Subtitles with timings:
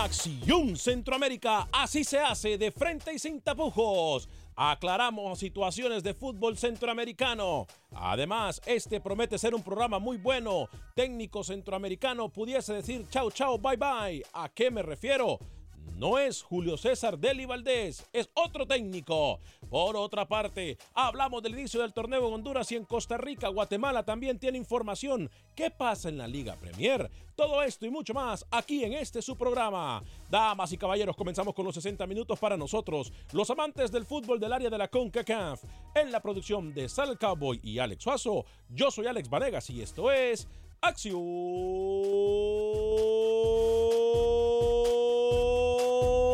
[0.00, 4.30] Acción Centroamérica, así se hace de frente y sin tapujos.
[4.56, 7.66] Aclaramos situaciones de fútbol centroamericano.
[7.92, 10.70] Además, este promete ser un programa muy bueno.
[10.94, 14.24] Técnico centroamericano pudiese decir chao, chao, bye, bye.
[14.32, 15.38] ¿A qué me refiero?
[16.00, 19.38] No es Julio César Deli Valdés, es otro técnico.
[19.68, 23.48] Por otra parte, hablamos del inicio del torneo en Honduras y en Costa Rica.
[23.48, 25.30] Guatemala también tiene información.
[25.54, 27.10] ¿Qué pasa en la Liga Premier?
[27.36, 30.02] Todo esto y mucho más aquí en este su programa.
[30.30, 34.54] Damas y caballeros, comenzamos con los 60 minutos para nosotros, los amantes del fútbol del
[34.54, 35.62] área de la CONCACAF.
[35.94, 40.10] En la producción de Sal Cowboy y Alex Suazo, yo soy Alex Vanegas y esto
[40.10, 40.48] es
[40.80, 41.20] Acción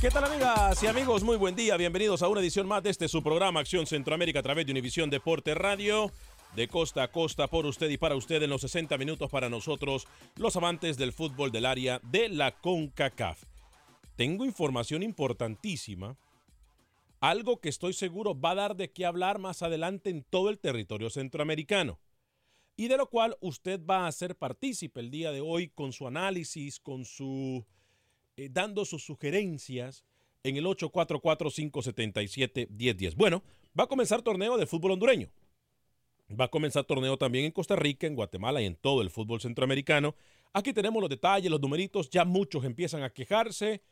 [0.00, 1.22] ¿Qué tal amigas y amigos?
[1.22, 4.42] Muy buen día, bienvenidos a una edición más de este su programa Acción Centroamérica a
[4.42, 6.10] través de Univisión Deporte Radio.
[6.56, 10.08] De costa a costa por usted y para usted en los 60 minutos para nosotros,
[10.36, 13.44] los amantes del fútbol del área de la CONCACAF.
[14.16, 16.16] Tengo información importantísima,
[17.20, 20.58] algo que estoy seguro va a dar de qué hablar más adelante en todo el
[20.58, 22.00] territorio centroamericano
[22.74, 26.06] y de lo cual usted va a ser partícipe el día de hoy con su
[26.06, 27.66] análisis, con su
[28.40, 30.02] eh, dando sus sugerencias
[30.44, 33.14] en el 844-577-1010.
[33.14, 33.42] Bueno,
[33.78, 35.28] va a comenzar torneo de fútbol hondureño.
[36.40, 39.42] Va a comenzar torneo también en Costa Rica, en Guatemala y en todo el fútbol
[39.42, 40.14] centroamericano.
[40.54, 42.08] Aquí tenemos los detalles, los numeritos.
[42.08, 43.82] Ya muchos empiezan a quejarse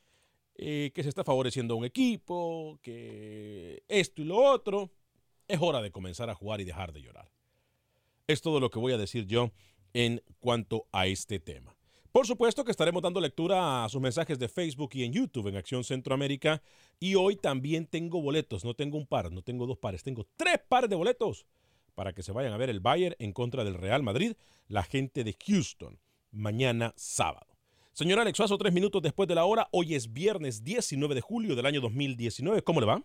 [0.55, 4.91] eh, que se está favoreciendo a un equipo, que esto y lo otro.
[5.47, 7.31] Es hora de comenzar a jugar y dejar de llorar.
[8.27, 9.53] Es todo lo que voy a decir yo
[9.93, 11.78] en cuanto a este tema.
[12.13, 15.57] Por supuesto que estaremos dando lectura a sus mensajes de Facebook y en YouTube en
[15.57, 16.63] Acción Centroamérica.
[16.99, 18.65] Y hoy también tengo boletos.
[18.65, 21.47] No tengo un par, no tengo dos pares, tengo tres pares de boletos
[21.95, 24.35] para que se vayan a ver el Bayern en contra del Real Madrid,
[24.69, 25.99] la gente de Houston,
[26.31, 27.59] mañana sábado.
[27.93, 29.69] Señor Alex Suazo, tres minutos después de la hora.
[29.73, 32.63] Hoy es viernes 19 de julio del año 2019.
[32.63, 33.03] ¿Cómo le va?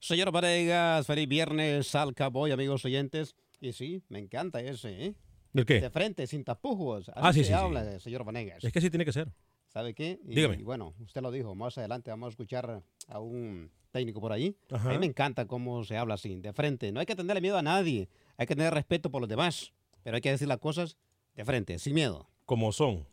[0.00, 3.36] Señor Varegas, feliz viernes al Cowboy, amigos oyentes.
[3.60, 5.14] Y sí, me encanta ese, ¿eh?
[5.54, 5.80] ¿El qué?
[5.80, 7.08] De frente, sin tapujos.
[7.10, 7.54] Así Ah, sí, se sí, sí.
[7.54, 8.64] habla, señor Vanegas.
[8.64, 9.30] Es que así tiene que ser.
[9.68, 10.18] ¿Sabe qué?
[10.24, 10.56] Y, Dígame.
[10.56, 14.54] y bueno, usted lo dijo, más adelante vamos a escuchar a un técnico por ahí.
[14.70, 14.90] Ajá.
[14.90, 16.92] A mí me encanta cómo se habla así, de frente.
[16.92, 19.72] No hay que tenerle miedo a nadie, hay que tener respeto por los demás,
[20.02, 20.96] pero hay que decir las cosas
[21.34, 22.28] de frente, sin miedo.
[22.44, 23.06] Como son.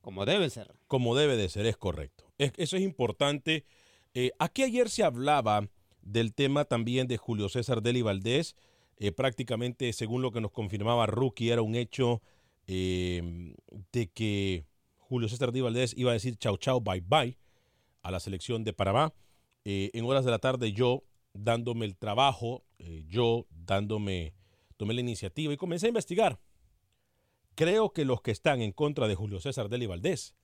[0.00, 0.72] Como debe ser.
[0.86, 2.24] Como debe de ser, es correcto.
[2.38, 3.64] Es- eso es importante.
[4.14, 5.68] Eh, aquí ayer se hablaba
[6.02, 8.54] del tema también de Julio César Deli Valdés.
[9.00, 12.22] Eh, prácticamente, según lo que nos confirmaba Rookie, era un hecho
[12.68, 13.56] eh,
[13.90, 14.64] de que
[14.98, 17.36] Julio César Deli Valdés iba a decir chau chau, bye bye
[18.02, 19.12] a la selección de Panamá.
[19.64, 21.02] Eh, en horas de la tarde yo
[21.32, 24.34] dándome el trabajo, eh, yo dándome,
[24.76, 26.38] tomé la iniciativa y comencé a investigar.
[27.56, 30.36] Creo que los que están en contra de Julio César Deli Valdés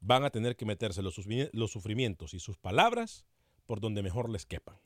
[0.00, 1.20] van a tener que meterse los,
[1.52, 3.26] los sufrimientos y sus palabras
[3.66, 4.76] por donde mejor les quepan.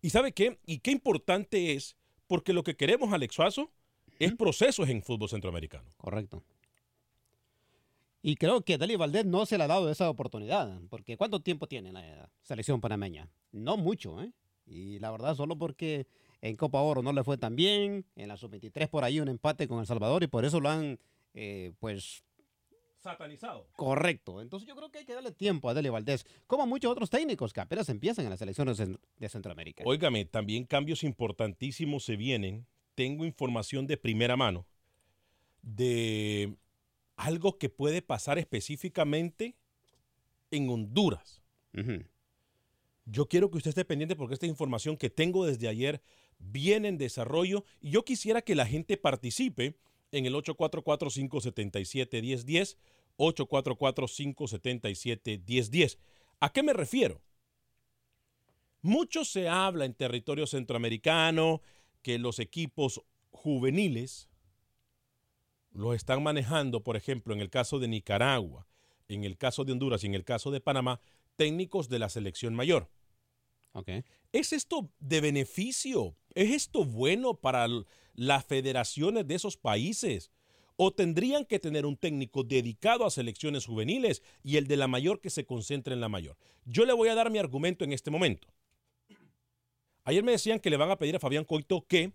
[0.00, 0.58] ¿Y sabe qué?
[0.66, 3.70] Y qué importante es, porque lo que queremos, Alex Suazo,
[4.18, 5.88] es procesos en fútbol centroamericano.
[5.96, 6.42] Correcto.
[8.22, 11.68] Y creo que Deli Valdés no se le ha dado esa oportunidad, porque ¿cuánto tiempo
[11.68, 13.28] tiene la selección panameña?
[13.52, 14.32] No mucho, ¿eh?
[14.66, 16.08] Y la verdad, solo porque
[16.40, 19.68] en Copa Oro no le fue tan bien, en la Sub-23 por ahí un empate
[19.68, 20.98] con El Salvador y por eso lo han,
[21.34, 22.24] eh, pues,
[22.98, 23.68] Satanizado.
[23.76, 24.40] correcto.
[24.40, 27.10] Entonces yo creo que hay que darle tiempo a Deli Valdés, como a muchos otros
[27.10, 29.84] técnicos que apenas empiezan en las selecciones de, Centroamérica.
[29.86, 32.66] Óigame, también cambios importantísimos se vienen.
[32.94, 34.66] Tengo información de primera mano
[35.62, 36.56] de
[37.16, 39.56] algo que puede pasar específicamente
[40.50, 41.42] en Honduras.
[43.04, 46.00] Yo quiero que usted esté pendiente porque esta información que tengo desde ayer
[46.38, 49.76] viene en desarrollo y yo quisiera que la gente participe
[50.18, 52.76] en el 844-577-1010,
[53.18, 55.98] 844-577-1010.
[56.40, 57.20] ¿A qué me refiero?
[58.82, 61.60] Mucho se habla en territorio centroamericano
[62.02, 64.28] que los equipos juveniles
[65.72, 68.66] los están manejando, por ejemplo, en el caso de Nicaragua,
[69.08, 71.00] en el caso de Honduras y en el caso de Panamá,
[71.36, 72.88] técnicos de la selección mayor.
[74.32, 76.16] ¿Es esto de beneficio?
[76.34, 77.66] ¿Es esto bueno para
[78.16, 80.32] las federaciones de esos países?
[80.76, 85.20] ¿O tendrían que tener un técnico dedicado a selecciones juveniles y el de la mayor
[85.20, 86.36] que se concentre en la mayor?
[86.64, 88.48] Yo le voy a dar mi argumento en este momento.
[90.04, 92.12] Ayer me decían que le van a pedir a Fabián Coito que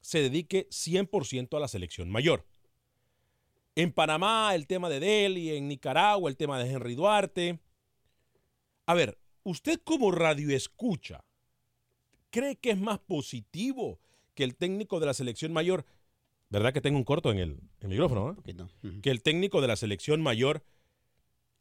[0.00, 2.46] se dedique 100% a la selección mayor.
[3.76, 7.60] En Panamá el tema de Delhi, en Nicaragua el tema de Henry Duarte.
[8.86, 11.24] A ver, usted como radio escucha,
[12.30, 14.00] ¿cree que es más positivo
[14.34, 15.84] que el técnico de la selección mayor,
[16.48, 19.00] verdad que tengo un corto en el, en el micrófono, eh?
[19.02, 20.64] Que el técnico de la selección mayor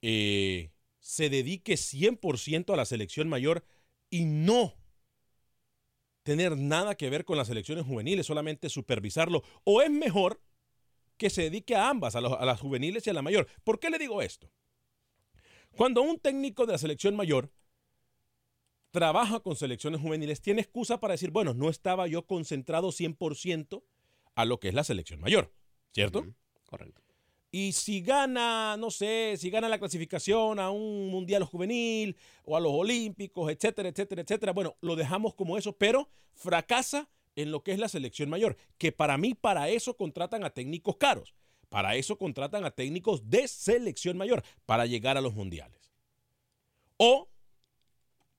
[0.01, 3.63] eh, se dedique 100% a la selección mayor
[4.10, 4.75] y no
[6.24, 9.44] tener nada que ver con las selecciones juveniles, solamente supervisarlo?
[9.63, 10.42] ¿O es mejor
[11.18, 13.48] que se dedique a ambas, a las juveniles y a la mayor?
[13.63, 14.51] ¿Por qué le digo esto?
[15.75, 17.51] Cuando un técnico de la selección mayor
[18.91, 23.83] trabaja con selecciones juveniles, tiene excusa para decir, bueno, no estaba yo concentrado 100%
[24.36, 25.51] a lo que es la selección mayor,
[25.91, 26.25] ¿cierto?
[26.65, 27.01] Correcto.
[27.51, 32.59] Y si gana, no sé, si gana la clasificación a un mundial juvenil o a
[32.59, 37.71] los olímpicos, etcétera, etcétera, etcétera, bueno, lo dejamos como eso, pero fracasa en lo que
[37.71, 41.33] es la selección mayor, que para mí para eso contratan a técnicos caros,
[41.69, 45.91] para eso contratan a técnicos de selección mayor, para llegar a los mundiales.
[46.97, 47.30] O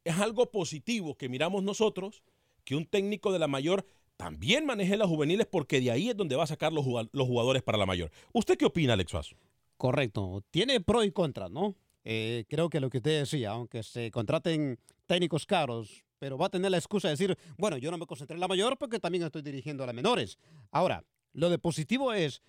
[0.05, 2.23] es algo positivo que miramos nosotros,
[2.65, 3.87] que un técnico de la mayor
[4.17, 7.27] también maneje las juveniles porque de ahí es donde va a sacar los jugad- los
[7.27, 8.11] jugadores para la mayor.
[8.33, 9.37] ¿Usted qué opina, Alex Suazo?
[9.77, 10.45] Correcto.
[10.51, 11.75] Tiene pro y contra, ¿no?
[12.05, 16.51] Eh, creo que lo que usted decía, aunque se contraten técnicos caros, pero va a
[16.51, 19.25] tener la excusa de decir, bueno, yo no me concentré en la mayor porque también
[19.25, 20.39] estoy dirigiendo a las menores.
[20.71, 21.03] Ahora,
[21.33, 22.43] lo de positivo es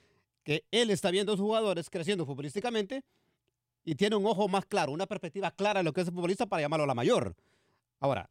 [0.43, 3.03] que él está viendo a sus jugadores creciendo futbolísticamente
[3.83, 6.45] y tiene un ojo más claro, una perspectiva clara de lo que es el futbolista
[6.45, 7.35] para llamarlo a la mayor.
[7.99, 8.29] Ahora,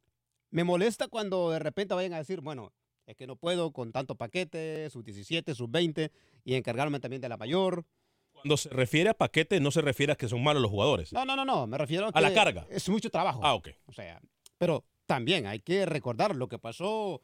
[0.50, 2.72] me molesta cuando de repente vayan a decir, bueno,
[3.06, 6.12] es que no puedo con tanto paquete, sub 17, sub 20
[6.44, 7.84] y encargarme también de la mayor.
[8.32, 11.12] Cuando se refiere a paquete, no se refiere a que son malos los jugadores.
[11.12, 12.66] No, no, no, no, me refiero a, A la carga.
[12.70, 13.40] Es mucho trabajo.
[13.42, 13.68] Ah, ok.
[13.86, 14.20] O sea,
[14.58, 17.22] pero también hay que recordar lo que pasó.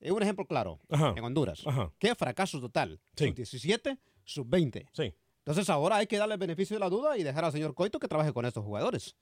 [0.00, 1.14] Es un ejemplo claro Ajá.
[1.16, 1.66] en Honduras.
[1.66, 1.92] Ajá.
[1.98, 3.00] Qué fracaso total.
[3.16, 3.26] Sí.
[3.26, 4.88] Sub 17, sub 20.
[4.92, 5.14] Sí.
[5.44, 7.98] Entonces ahora hay que darle el beneficio de la duda y dejar al señor Coito
[7.98, 9.14] que trabaje con estos jugadores.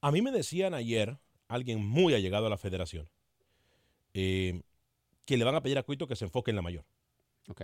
[0.00, 3.10] A mí me decían ayer, alguien muy allegado a la federación,
[4.14, 4.62] eh,
[5.26, 6.86] que le van a pedir a Cuito que se enfoque en la mayor.
[7.48, 7.62] Ok.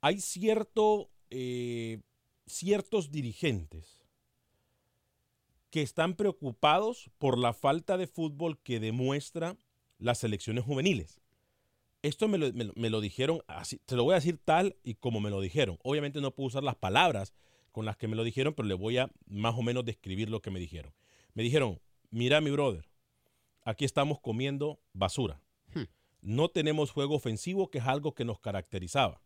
[0.00, 2.02] Hay cierto, eh,
[2.46, 4.04] ciertos dirigentes
[5.70, 9.56] que están preocupados por la falta de fútbol que demuestra
[9.98, 11.20] las selecciones juveniles.
[12.06, 14.76] Esto me lo, me lo- me lo dijeron así, te lo voy a decir tal
[14.84, 15.78] y como me lo dijeron.
[15.82, 17.34] Obviamente no puedo usar las palabras
[17.72, 20.40] con las que me lo dijeron, pero le voy a más o menos describir lo
[20.40, 20.92] que me dijeron.
[21.34, 22.88] Me dijeron, mira mi brother,
[23.62, 25.40] aquí estamos comiendo basura.
[25.74, 25.82] Hmm.
[26.22, 29.20] No tenemos juego ofensivo, que es algo que nos caracterizaba.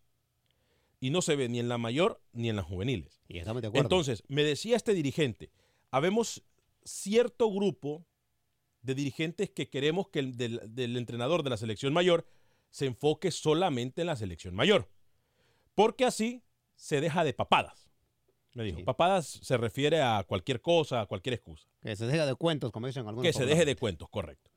[1.03, 3.23] y no se ve ni en la mayor ni en las juveniles.
[3.27, 3.87] Y estamos de acuerdo.
[3.87, 5.51] Entonces, me decía este dirigente,
[5.91, 6.43] habemos
[6.85, 8.05] cierto grupo
[8.83, 12.27] de dirigentes que queremos que el del, del entrenador de la selección mayor
[12.71, 14.89] se enfoque solamente en la selección mayor.
[15.75, 16.43] Porque así
[16.77, 17.91] se deja de papadas.
[18.55, 18.85] Me dijo, Sí.
[18.85, 21.69] papadas se refiere a cualquier cosa, a cualquier excusa.
[21.83, 23.23] que se deje de cuentos, como dicen algunos.
[23.27, 24.51] Que se deje de cuentos, correcto.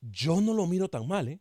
[0.00, 1.40] Yo no lo miro tan mal, ¿eh?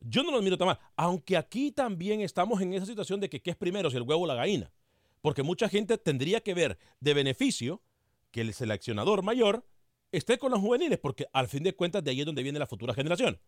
[0.00, 0.78] Yo no lo miro tan mal.
[0.96, 4.22] Aunque aquí también estamos en esa situación de que qué es primero, si el huevo
[4.22, 4.72] o la gallina.
[5.20, 7.82] Porque mucha gente tendría que ver de beneficio
[8.30, 9.66] que el seleccionador mayor
[10.12, 12.66] esté con los juveniles, porque al fin de cuentas de ahí es donde viene la
[12.66, 13.38] futura generación.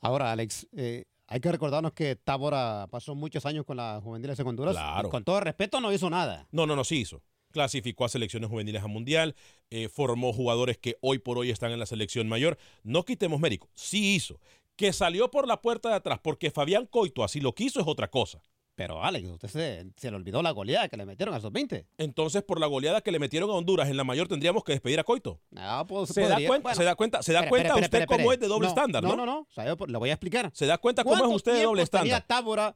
[0.00, 4.46] Ahora, Alex, eh, hay que recordarnos que Tábora pasó muchos años con las juveniles en
[4.46, 4.74] Honduras.
[4.76, 5.08] Claro.
[5.08, 6.46] y con todo respeto, no hizo nada.
[6.52, 7.22] No, no, no, sí hizo.
[7.52, 9.34] Clasificó a selecciones juveniles a mundial,
[9.70, 12.58] eh, formó jugadores que hoy por hoy están en la selección mayor.
[12.82, 14.40] No quitemos mérito, sí hizo.
[14.76, 18.08] Que salió por la puerta de atrás porque Fabián Coito así lo quiso es otra
[18.08, 18.42] cosa.
[18.76, 21.86] Pero Alex, usted se, se, le olvidó la goleada que le metieron a esos 20.
[21.96, 25.00] Entonces, por la goleada que le metieron a Honduras en la mayor, tendríamos que despedir
[25.00, 25.40] a Coito.
[25.50, 28.48] No, pues, ¿Se, da cuenta, se da cuenta, se da cuenta usted cómo es de
[28.48, 29.24] doble estándar, no, ¿no?
[29.24, 30.50] No, no, le voy a explicar.
[30.52, 32.24] ¿Se da cuenta cómo es usted de doble estándar?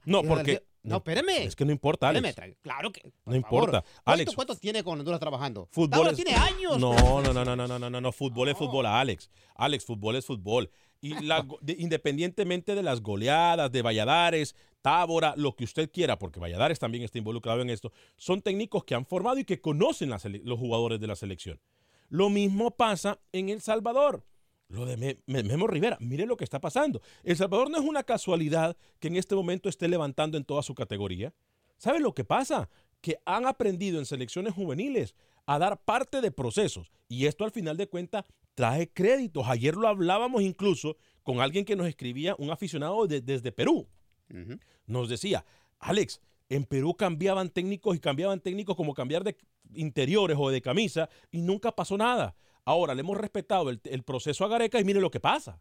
[0.07, 0.65] No, porque...
[0.83, 1.45] No, espéreme.
[1.45, 2.27] Es que no importa, Alex.
[2.27, 3.13] Espéreme, claro que.
[3.27, 3.85] No importa.
[4.05, 4.35] Alex.
[4.35, 5.69] ¿Cuánto tiene con Honduras trabajando?
[5.71, 6.09] Fútbol.
[6.09, 6.25] Es...
[6.79, 8.13] No, no, no, no, no, no, no, no.
[8.13, 9.31] Fútbol es fútbol, Alex.
[9.57, 10.71] Alex, fútbol es fútbol.
[11.03, 16.41] Y la, de, independientemente de las goleadas, de Valladares, Tábora, lo que usted quiera, porque
[16.41, 20.59] Valladares también está involucrado en esto, son técnicos que han formado y que conocen los
[20.59, 21.61] jugadores de la selección.
[22.09, 24.25] Lo mismo pasa en El Salvador.
[24.69, 27.03] Lo de Me- Me- Memo Rivera, mire lo que está pasando.
[27.25, 30.75] El Salvador no es una casualidad que en este momento esté levantando en toda su
[30.75, 31.35] categoría.
[31.77, 32.69] ¿Sabe lo que pasa?
[33.01, 35.15] Que han aprendido en selecciones juveniles
[35.47, 39.45] a dar parte de procesos y esto al final de cuentas trae créditos.
[39.49, 43.89] Ayer lo hablábamos incluso con alguien que nos escribía, un aficionado de- desde Perú.
[44.87, 45.45] Nos decía,
[45.79, 49.37] Alex, en Perú cambiaban técnicos y cambiaban técnicos como cambiar de
[49.75, 52.35] interiores o de camisa y nunca pasó nada.
[52.65, 55.61] Ahora le hemos respetado el, proceso a Gareca y mire lo que pasa.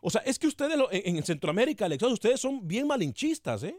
[0.00, 3.78] O sea, es que ustedes en Centroamérica, Alex, ustedes son bien malinchistas, ¿eh?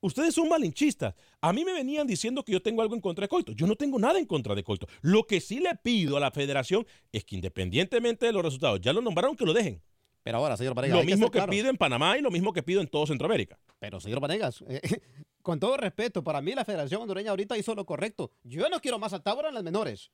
[0.00, 1.14] Ustedes son malinchistas.
[1.40, 3.52] A mí me venían diciendo que yo tengo algo en contra de Coito.
[3.52, 4.88] Yo no tengo nada en contra de Coito.
[5.00, 8.92] Lo que sí le pido a la federación es que independientemente de los resultados, ya
[8.92, 9.80] lo nombraron, que lo dejen.
[10.22, 10.98] Pero ahora, señor Vanegas.
[10.98, 11.50] lo mismo que claro.
[11.50, 13.58] pido en Panamá y lo mismo que pido en todo Centroamérica.
[13.78, 14.80] Pero, señor Vanegas, eh,
[15.42, 18.30] con todo respeto, para mí la Federación Hondureña ahorita hizo lo correcto.
[18.44, 20.10] Yo no quiero más a Tábora en las menores.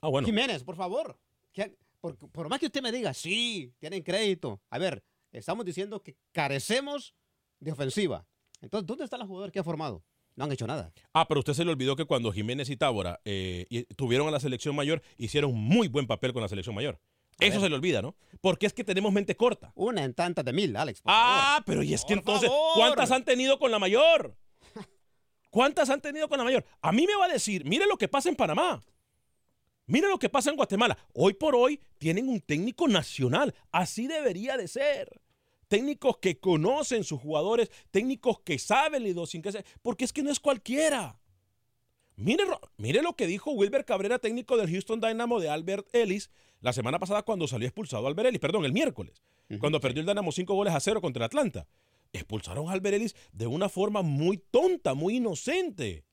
[0.00, 0.26] Ah, bueno.
[0.26, 1.18] Jiménez, por favor.
[1.52, 4.60] Que- por, por más que usted me diga, sí, tienen crédito.
[4.70, 7.14] A ver, estamos diciendo que carecemos
[7.60, 8.26] de ofensiva.
[8.60, 10.04] Entonces, ¿dónde están los jugadores que ha formado?
[10.34, 10.92] No han hecho nada.
[11.12, 14.40] Ah, pero usted se le olvidó que cuando Jiménez y Tábora eh, tuvieron a la
[14.40, 16.98] selección mayor, hicieron muy buen papel con la selección mayor.
[17.38, 18.14] Eso se le olvida, ¿no?
[18.40, 19.72] Porque es que tenemos mente corta.
[19.74, 21.00] Una en tantas de mil, Alex.
[21.00, 22.72] por Ah, pero y es que Por entonces, favor.
[22.76, 24.36] ¿cuántas han tenido con la mayor?
[25.50, 26.64] ¿Cuántas han tenido con la mayor?
[26.80, 28.80] A mí me va a decir, mire lo que pasa en Panamá.
[29.86, 30.96] Mire lo que pasa en Guatemala.
[31.12, 33.54] Hoy por hoy tienen un técnico nacional.
[33.72, 35.20] Así debería de ser.
[35.68, 40.38] Técnicos que conocen sus jugadores, técnicos que saben la idiosincrasia, porque es que no es
[40.38, 41.18] cualquiera.
[42.16, 42.44] Mire,
[42.76, 46.30] mire lo que dijo Wilber Cabrera, técnico del Houston Dynamo de Albert Ellis,
[46.62, 49.22] la semana pasada cuando salió expulsado Albert Ellis, perdón, el miércoles,
[49.60, 51.66] cuando perdió el Dynamo cinco goles a cero contra el Atlanta.
[52.14, 56.04] Expulsaron a Albert Ellis de una forma muy tonta, muy inocente.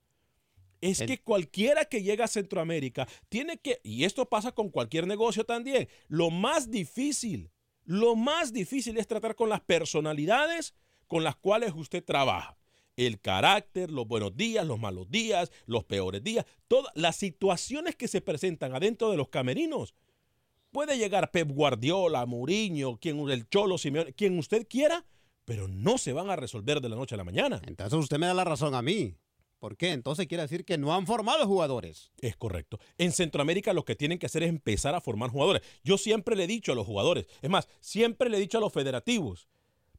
[0.82, 5.08] Es El- que cualquiera que llega a Centroamérica tiene que, y esto pasa con cualquier
[5.08, 7.50] negocio también, lo más difícil,
[7.86, 10.74] lo más difícil es tratar con las personalidades
[11.08, 12.58] con las cuales usted trabaja.
[12.96, 18.08] El carácter, los buenos días, los malos días, los peores días, todas las situaciones que
[18.08, 19.94] se presentan adentro de los camerinos.
[20.72, 25.04] Puede llegar Pep Guardiola, Mourinho, quien el Cholo Simeone, quien usted quiera,
[25.46, 27.60] pero no se van a resolver de la noche a la mañana.
[27.66, 29.16] Entonces usted me da la razón a mí.
[29.58, 29.92] ¿Por qué?
[29.92, 32.12] Entonces quiere decir que no han formado jugadores.
[32.22, 32.80] Es correcto.
[32.98, 35.64] En Centroamérica lo que tienen que hacer es empezar a formar jugadores.
[35.84, 38.62] Yo siempre le he dicho a los jugadores, es más, siempre le he dicho a
[38.62, 39.50] los federativos,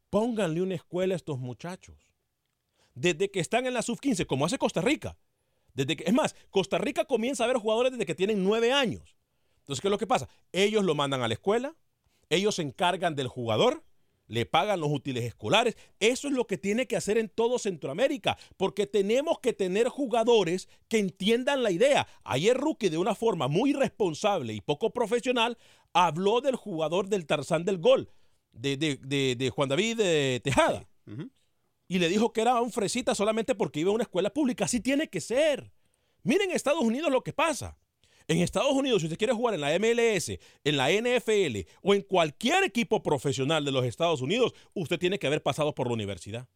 [0.09, 1.97] pónganle una escuela a estos muchachos.
[2.95, 5.17] Desde que están en la sub-15, como hace Costa Rica.
[5.73, 9.15] Desde que, es más, Costa Rica comienza a ver jugadores desde que tienen nueve años.
[9.71, 10.27] Entonces, ¿qué es lo que pasa?
[10.51, 11.77] Ellos lo mandan a la escuela,
[12.29, 13.85] ellos se encargan del jugador,
[14.27, 15.77] le pagan los útiles escolares.
[16.01, 20.67] Eso es lo que tiene que hacer en todo Centroamérica, porque tenemos que tener jugadores
[20.89, 22.05] que entiendan la idea.
[22.25, 25.57] Ayer Rookie, de una forma muy responsable y poco profesional,
[25.93, 28.11] habló del jugador del Tarzán del Gol,
[28.51, 30.85] de, de- de- de Juan David eh, Tejada
[31.87, 34.65] y le dijo que era un fresita solamente porque iba a una escuela pública.
[34.65, 35.71] Así tiene que ser.
[36.23, 37.77] Miren en Estados Unidos lo que pasa.
[38.31, 40.29] En Estados Unidos, si usted quiere jugar en la MLS,
[40.63, 45.27] en la NFL o en cualquier equipo profesional de los Estados Unidos, usted tiene que
[45.27, 46.47] haber pasado por la universidad.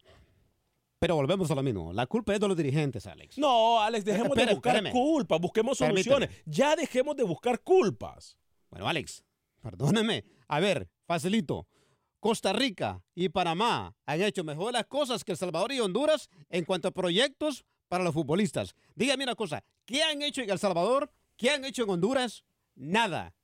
[1.00, 1.92] Pero volvemos a lo mismo.
[1.92, 3.38] La culpa es de los dirigentes, Alex.
[3.38, 4.94] No, Alex, dejemos de buscar espérame.
[4.94, 6.04] culpas, busquemos Permíteme.
[6.16, 6.44] soluciones.
[6.46, 8.38] Ya dejemos de buscar culpas.
[8.70, 9.26] Bueno, Alex,
[9.62, 10.24] perdóname.
[10.48, 11.68] A ver, facilito.
[12.22, 16.64] Costa Rica y Panamá han hecho mejor las cosas que El Salvador y Honduras en
[16.64, 18.76] cuanto a proyectos para los futbolistas.
[18.96, 21.12] Dígame una cosa, ¿qué han hecho en El Salvador?
[21.38, 22.44] ¿Qué han hecho en Honduras?
[22.76, 23.36] Nada.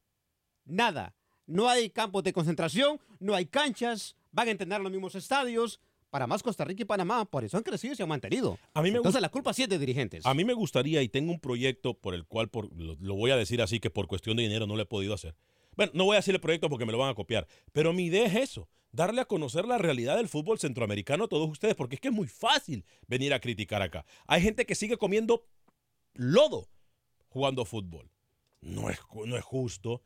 [0.66, 1.16] Nada.
[1.46, 5.80] No hay campos de concentración, no hay canchas, van a entrenar los mismos estadios.
[6.10, 8.60] Para más Costa Rica y Panamá, por eso han crecido y se han mantenido.
[8.74, 10.26] A mí me Entonces la culpa sí es de dirigentes.
[10.26, 13.32] A mí me gustaría, y tengo un proyecto por el cual, por, lo, lo voy
[13.32, 15.36] a decir así, que por cuestión de dinero no lo he podido hacer.
[15.78, 18.06] Bueno, no voy a decir el proyecto porque me lo van a copiar, pero mi
[18.06, 21.96] idea es eso, darle a conocer la realidad del fútbol centroamericano a todos ustedes, porque
[21.96, 24.06] es que es muy fácil venir a criticar acá.
[24.28, 25.46] Hay gente que sigue comiendo
[26.14, 26.68] lodo
[27.32, 28.12] jugando fútbol.
[28.60, 30.04] No es, no es justo.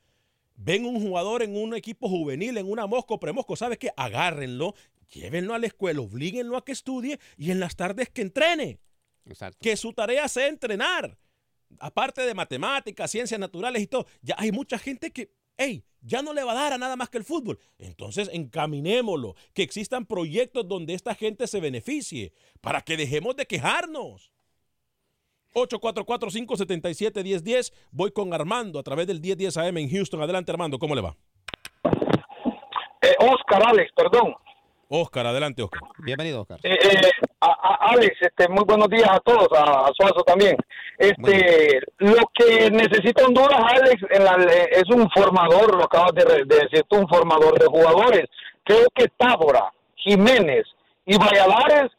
[0.56, 3.92] Ven un jugador en un equipo juvenil, en una mosco, premosco, ¿sabes qué?
[3.98, 4.74] Agárrenlo,
[5.10, 8.80] llévenlo a la escuela, oblíguenlo a que estudie y en las tardes que entrene
[9.26, 9.58] Exacto.
[9.62, 11.18] que su tarea sea entrenar.
[11.80, 16.34] Aparte de matemáticas, ciencias naturales y todo, ya hay mucha gente que, hey, ya no
[16.34, 17.60] le va a dar a nada más que el fútbol.
[17.80, 24.32] Entonces, encaminémoslo, que existan proyectos donde esta gente se beneficie, para que dejemos de quejarnos.
[25.56, 27.72] 844-577-1010.
[27.92, 30.22] Voy con Armando a través del 1010 AM en Houston.
[30.22, 31.16] Adelante, Armando, ¿cómo le va?
[33.02, 34.36] Eh, Oscar, Alex, perdón.
[34.88, 35.82] Oscar, adelante, Oscar.
[36.00, 36.60] Bienvenido, Oscar.
[36.64, 37.02] Eh, eh,
[37.42, 40.56] a- a- Alex, este, muy buenos días a todos, a, a Suazo también.
[40.98, 46.24] Este, lo que necesita Honduras, Alex, en la- eh, es un formador, lo acabas de,
[46.24, 48.26] re- de decir tú, un formador de jugadores.
[48.64, 50.66] Creo que Tábora, Jiménez
[51.06, 51.92] y Valladares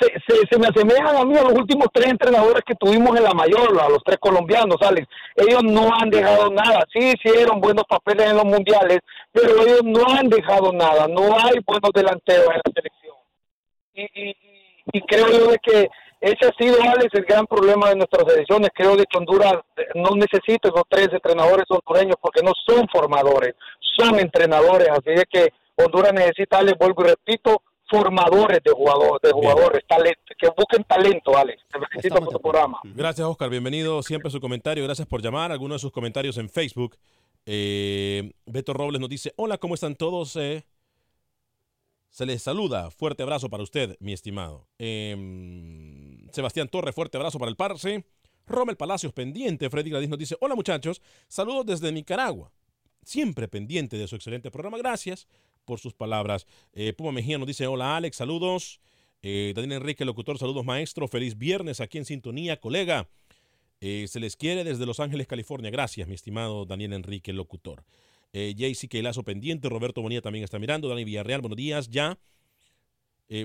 [0.00, 3.24] se, se, se me asemejan a mí a los últimos tres entrenadores que tuvimos en
[3.24, 5.06] la mayor, a los tres colombianos, Alex.
[5.36, 6.84] Ellos no han dejado nada.
[6.92, 9.00] Sí hicieron buenos papeles en los mundiales,
[9.32, 11.06] pero ellos no han dejado nada.
[11.08, 13.16] No hay buenos delanteros en la selección.
[13.94, 14.36] Y, y,
[14.92, 15.88] y- creo yo de que
[16.20, 18.70] ese ha sido, Alex, el gran problema de nuestras selecciones.
[18.74, 23.54] Creo de que Honduras eh, no necesita esos tres entrenadores hondureños porque no son formadores,
[23.96, 24.88] son entrenadores.
[24.90, 30.20] Así es que Honduras necesita, Alex, vuelvo y repito, formadores de jugadores, de jugadores, talento,
[30.38, 31.62] que busquen talento, Alex.
[31.70, 32.80] Te felicito por tu programa.
[32.84, 33.50] Gracias, Oscar.
[33.50, 34.84] Bienvenido siempre a su comentario.
[34.84, 35.52] Gracias por llamar.
[35.52, 36.96] Algunos de sus comentarios en Facebook.
[37.46, 40.36] Eh, Beto Robles nos dice: Hola, ¿cómo están todos?
[40.36, 40.64] Eh,
[42.10, 42.90] se les saluda.
[42.90, 44.68] Fuerte abrazo para usted, mi estimado.
[44.78, 45.16] Eh,
[46.32, 48.04] Sebastián Torre, fuerte abrazo para el Parse.
[48.46, 49.70] Rommel Palacios, pendiente.
[49.70, 51.00] Freddy Gladys nos dice: Hola, muchachos.
[51.26, 52.52] Saludos desde Nicaragua.
[53.02, 54.76] Siempre pendiente de su excelente programa.
[54.76, 55.26] Gracias
[55.68, 56.46] por sus palabras.
[56.72, 58.16] Eh, Puma Mejía nos dice: Hola, Alex.
[58.16, 58.80] Saludos.
[59.22, 63.08] Eh, Daniel Enrique, locutor, saludos maestro, feliz viernes aquí en sintonía, colega.
[63.80, 65.70] Eh, se les quiere desde Los Ángeles, California.
[65.70, 67.84] Gracias, mi estimado Daniel Enrique, locutor.
[68.32, 72.18] Eh, JC Queilazo pendiente, Roberto Bonilla también está mirando, Dani Villarreal, buenos días, ya.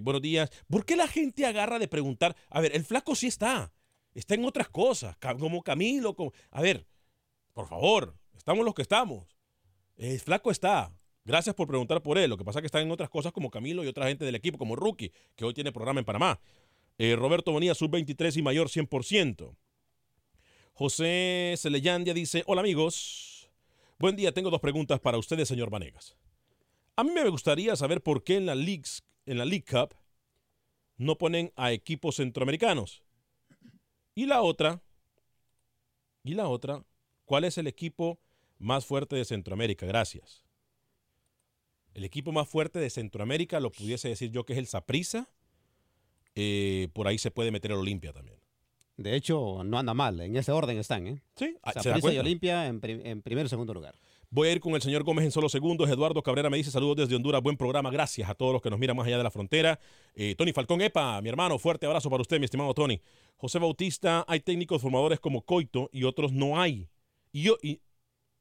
[0.01, 0.49] Buenos días.
[0.69, 2.37] ¿Por qué la gente agarra de preguntar?
[2.49, 3.73] A ver, el flaco sí está,
[4.13, 6.31] está en otras cosas, como Camilo, como...
[6.51, 6.87] A ver,
[7.51, 9.27] por favor, estamos los que estamos.
[9.97, 10.93] El flaco está.
[11.25, 12.29] Gracias por preguntar por él.
[12.29, 14.35] Lo que pasa es que está en otras cosas como Camilo y otra gente del
[14.35, 16.39] equipo, como Rookie, que hoy tiene programa en Panamá.
[16.97, 19.55] Eh, Roberto Bonilla, sub-23 y mayor 100%.
[20.73, 23.49] José Celeyandia dice, hola amigos,
[23.99, 26.17] buen día, tengo dos preguntas para ustedes, señor Vanegas.
[26.95, 29.95] A mí me gustaría saber por qué en la, Leagues, en la League Cup
[30.97, 33.03] no ponen a equipos centroamericanos.
[34.15, 34.81] Y la otra,
[36.23, 36.83] y la otra,
[37.25, 38.19] ¿cuál es el equipo
[38.59, 39.85] más fuerte de Centroamérica?
[39.85, 40.42] Gracias.
[41.93, 45.29] El equipo más fuerte de Centroamérica lo pudiese decir yo que es el Saprissa.
[46.93, 48.39] por ahí se puede meter el Olimpia también.
[48.97, 50.19] De hecho, no anda mal.
[50.21, 51.21] En ese orden están, ¿eh?
[51.35, 52.17] Sí, ah, ¿se da Saprissa y?
[52.19, 53.97] Olimpia en, pri- en primer y segundo lugar.
[54.29, 55.89] Voy a ir con el señor Gómez en solo segundos.
[55.89, 57.41] Eduardo Cabrera me dice saludos desde Honduras.
[57.41, 57.89] Buen programa.
[57.91, 59.79] Gracias a todos los que nos miran más allá de la frontera.
[60.15, 62.99] Eh, Tony Falcón Epa, mi hermano, fuerte abrazo para usted, mi estimado Tony.
[63.37, 66.87] José Bautista, hay técnicos formadores como Coito y otros no hay.
[67.31, 67.49] Y,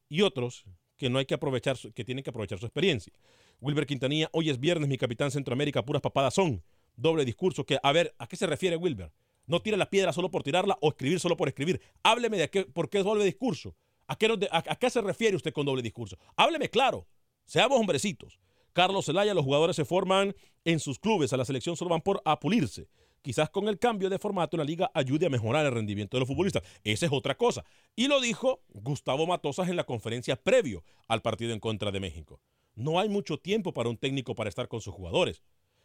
[0.08, 0.64] y otros
[1.02, 3.12] que no hay que aprovechar, que tienen que aprovechar su experiencia.
[3.60, 6.62] Wilber Quintanilla, hoy es viernes, mi capitán Centroamérica, puras papadas son.
[6.94, 9.10] Doble discurso que, a ver, ¿a qué se refiere Wilber?
[9.48, 11.80] No tire la piedra solo por tirarla o escribir solo por escribir.
[12.04, 13.74] Hábleme de qué, por qué es doble discurso.
[14.06, 16.16] ¿A qué, a qué se refiere usted con doble discurso?
[16.36, 17.08] Hábleme claro.
[17.46, 18.38] Seamos hombrecitos.
[18.72, 21.32] Carlos Zelaya, los jugadores se forman en sus clubes.
[21.32, 22.86] A la selección solo van por a pulirse.
[23.22, 26.28] Quizás con el cambio de formato la liga ayude a mejorar el rendimiento de los
[26.28, 26.64] futbolistas.
[26.82, 27.64] Esa es otra cosa.
[27.94, 32.40] Y lo dijo Gustavo Matosas en la conferencia previo al partido en contra de México.
[32.74, 35.42] No hay mucho tiempo para un técnico para estar con sus jugadores.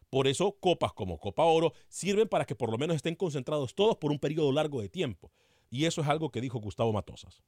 [0.09, 3.97] Por eso, copas como Copa Oro sirven para que por lo menos estén concentrados todos
[3.97, 5.31] por un periodo largo de tiempo.
[5.69, 7.43] Y eso es algo que dijo Gustavo Matosas.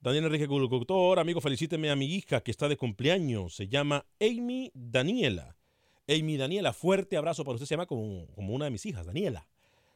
[0.00, 3.56] Daniel Enrique Culcultor, amigo, felicíteme a mi hija que está de cumpleaños.
[3.56, 5.56] Se llama Amy Daniela.
[6.08, 7.66] Amy Daniela, fuerte abrazo para usted.
[7.66, 9.46] Se llama como, una de mis hijas, Daniela.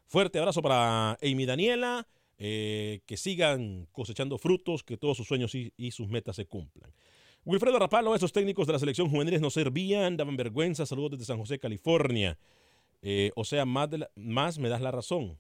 [0.07, 2.07] Fuerte abrazo para Amy Daniela.
[2.42, 6.90] eh, que sigan cosechando frutos, que todos sus sueños y, sus metas se cumplan.
[7.44, 10.87] Wilfredo Rapalo, esos técnicos de la selección juveniles no servían, daban vergüenza.
[10.87, 12.38] Saludos desde San José, California.
[13.03, 15.38] Eh, o sea, más, más me das la razón.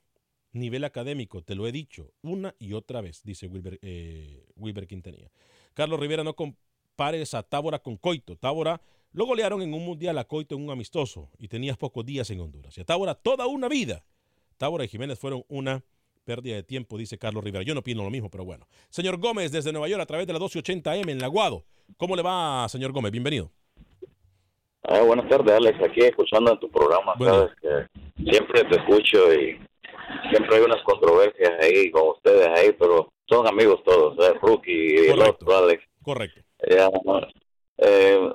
[0.52, 5.30] Nivel académico, te lo he dicho una y otra vez, dice Wilber, eh, Wilber Quintanilla.
[5.74, 8.36] Carlos Rivera, no compares a Tábora con Coito.
[8.36, 8.80] Tábora
[9.12, 12.40] lo golearon en un mundial a Coito en un amistoso y tenías pocos días en
[12.40, 12.76] Honduras.
[12.78, 14.04] Y a Tábora toda una vida.
[14.56, 15.82] Tábora y Jiménez fueron una
[16.24, 17.64] pérdida de tiempo, dice Carlos Rivera.
[17.64, 18.66] Yo no opino lo mismo, pero bueno.
[18.88, 21.64] Señor Gómez, desde Nueva York, a través de la 1280M en Laguado.
[21.96, 23.10] ¿Cómo le va, señor Gómez?
[23.10, 23.50] Bienvenido.
[24.84, 25.78] Ah, buenas tardes, Alex.
[25.82, 27.34] Aquí escuchando en tu programa, Bueno.
[27.34, 29.58] sabes que siempre te escucho y
[30.30, 34.34] siempre hay unas controversias ahí con ustedes ahí, pero son amigos todos, ¿eh?
[34.40, 35.82] Rookie y el otro, Alex.
[36.02, 36.40] Correcto.
[36.60, 36.88] Eh,
[37.78, 38.32] eh,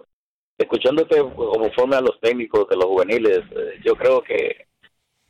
[0.58, 4.68] escuchándote conforme a los técnicos de los juveniles, eh, yo creo que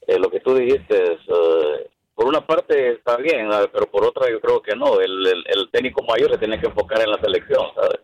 [0.08, 4.40] eh, lo que tú dijiste eh, por una parte está bien, pero por otra yo
[4.40, 5.00] creo que no.
[5.00, 8.00] El, técnico mayor se tiene que enfocar en la selección, ¿sabes?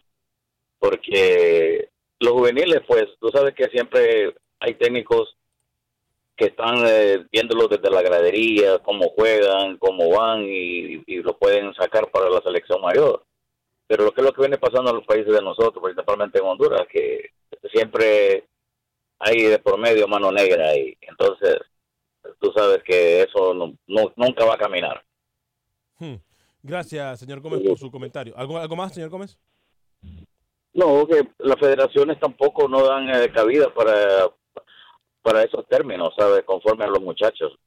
[0.80, 5.38] Porque los juveniles, pues, tú sabes que siempre hay técnicos
[6.36, 12.10] que están eh, viéndolo desde la gradería, cómo juegan, cómo van y lo pueden sacar
[12.12, 13.24] para la selección mayor.
[13.92, 16.46] Pero lo que es lo que viene pasando en los países de nosotros, principalmente en
[16.46, 17.32] Honduras, que
[17.74, 18.48] siempre
[19.20, 21.58] hay de por medio mano negra y entonces
[22.40, 25.04] tú sabes que eso no, no- nunca va a caminar.
[26.00, 26.16] Hmm.
[26.64, 28.34] Gracias, señor Gómez, por su comentario.
[28.38, 29.38] ¿Algo, algo más, señor Gómez?
[30.74, 34.30] No, que las federaciones tampoco no dan eh, cabida para,
[35.22, 36.44] para esos términos, ¿sabes?
[36.46, 37.60] Conforme a los muchachos.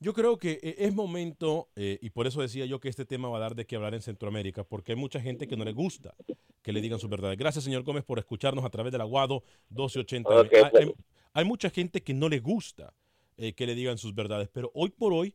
[0.00, 3.28] Yo creo que eh, es momento, eh, y por eso decía yo que este tema
[3.28, 5.72] va a dar de qué hablar en Centroamérica, porque hay mucha gente que no le
[5.72, 6.14] gusta
[6.62, 7.36] que le digan sus verdades.
[7.38, 10.28] Gracias, señor Gómez, por escucharnos a través del Aguado 1280.
[10.30, 10.86] Ok, hay, pues.
[10.86, 10.94] hay-
[11.34, 12.94] hay mucha gente que no le gusta
[13.36, 15.34] eh, que le digan sus verdades, pero hoy por hoy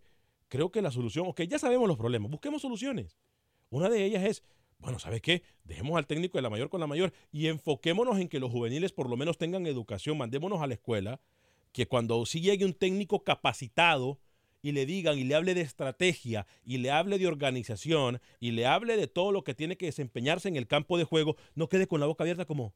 [0.50, 3.18] creo que la solución, ok, ya sabemos los problemas, busquemos soluciones.
[3.70, 4.44] Una de ellas es,
[4.80, 5.44] bueno, ¿sabes qué?
[5.64, 8.92] Dejemos al técnico de la mayor con la mayor y enfoquémonos en que los juveniles
[8.92, 11.22] por lo menos tengan educación, mandémonos a la escuela,
[11.72, 14.20] que cuando sí llegue un técnico capacitado
[14.64, 18.66] y le digan y le hable de estrategia y le hable de organización y le
[18.66, 21.86] hable de todo lo que tiene que desempeñarse en el campo de juego, no quede
[21.86, 22.74] con la boca abierta como,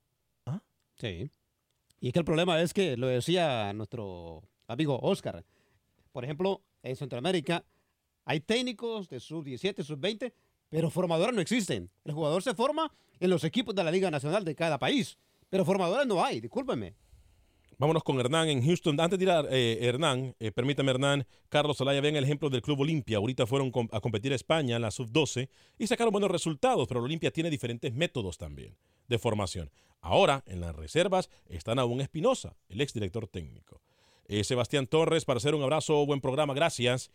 [0.99, 1.29] Sí.
[1.99, 5.45] Y es que el problema es que, lo decía nuestro amigo Oscar,
[6.11, 7.63] por ejemplo, en Centroamérica
[8.25, 10.33] hay técnicos de sub-17, sub-20,
[10.69, 11.89] pero formadores no existen.
[12.03, 15.17] El jugador se forma en los equipos de la Liga Nacional de cada país,
[15.49, 16.95] pero formadores no hay, discúlpeme.
[17.79, 18.99] Vámonos con Hernán en Houston.
[18.99, 22.63] Antes de ir a eh, Hernán, eh, permítame Hernán, Carlos Zelaya, ven el ejemplo del
[22.63, 23.17] Club Olimpia.
[23.17, 27.51] Ahorita fueron a competir a España, la sub-12, y sacaron buenos resultados, pero Olimpia tiene
[27.51, 28.75] diferentes métodos también
[29.07, 29.69] de formación.
[30.01, 33.83] Ahora, en las reservas, están aún Espinosa, el exdirector técnico.
[34.27, 37.11] Eh, Sebastián Torres, para hacer un abrazo, buen programa, gracias.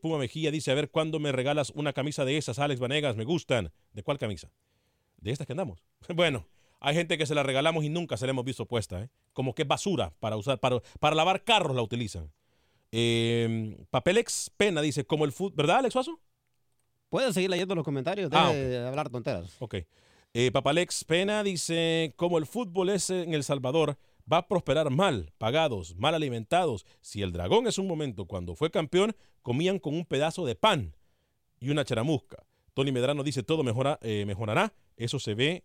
[0.00, 3.16] Puma Mejía dice, a ver, ¿cuándo me regalas una camisa de esas, Alex Vanegas?
[3.16, 3.72] Me gustan.
[3.92, 4.52] ¿De cuál camisa?
[5.16, 5.82] De estas que andamos.
[6.14, 6.46] Bueno,
[6.82, 9.08] hay gente que se la regalamos y nunca se la hemos visto puesta, ¿eh?
[9.32, 12.30] Como que es basura para usar, para, para lavar carros la utilizan.
[12.90, 16.20] Eh, Papelex Pena dice, como el fútbol, ¿verdad, Alex Suazo?
[17.08, 19.56] Pueden seguir leyendo los comentarios, deje Ah, de hablar tonteras.
[19.60, 19.76] Ok.
[20.34, 23.98] Eh, Papalex Pena dice, como el fútbol es en El Salvador,
[24.30, 26.86] va a prosperar mal, pagados, mal alimentados.
[27.00, 30.94] Si el dragón es un momento, cuando fue campeón, comían con un pedazo de pan
[31.60, 32.42] y una charamusca.
[32.74, 34.72] Tony Medrano dice, todo mejora, eh, mejorará.
[34.96, 35.64] Eso se ve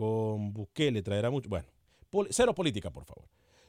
[0.00, 1.50] con Bukele, traerá mucho.
[1.50, 1.66] Bueno,
[2.08, 3.26] pol- cero política, por favor.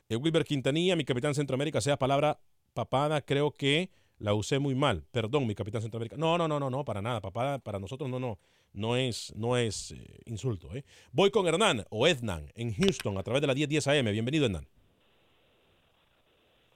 [0.08, 2.39] Eh, Wilber Quintanilla, mi capitán Centroamérica, sea palabra
[2.74, 5.04] papada, creo que la usé muy mal.
[5.12, 6.15] Perdón, mi capitán Centroamérica.
[6.15, 7.20] No, no, no, no, no, para nada.
[7.20, 8.39] Papada, para nosotros no, no.
[8.72, 10.74] No es, no es eh, insulto.
[10.74, 10.86] ¿eh?
[11.12, 14.06] Voy con Hernán o Ednan en Houston a través de la 1010 AM.
[14.13, 14.65] Bienvenido, Hernán.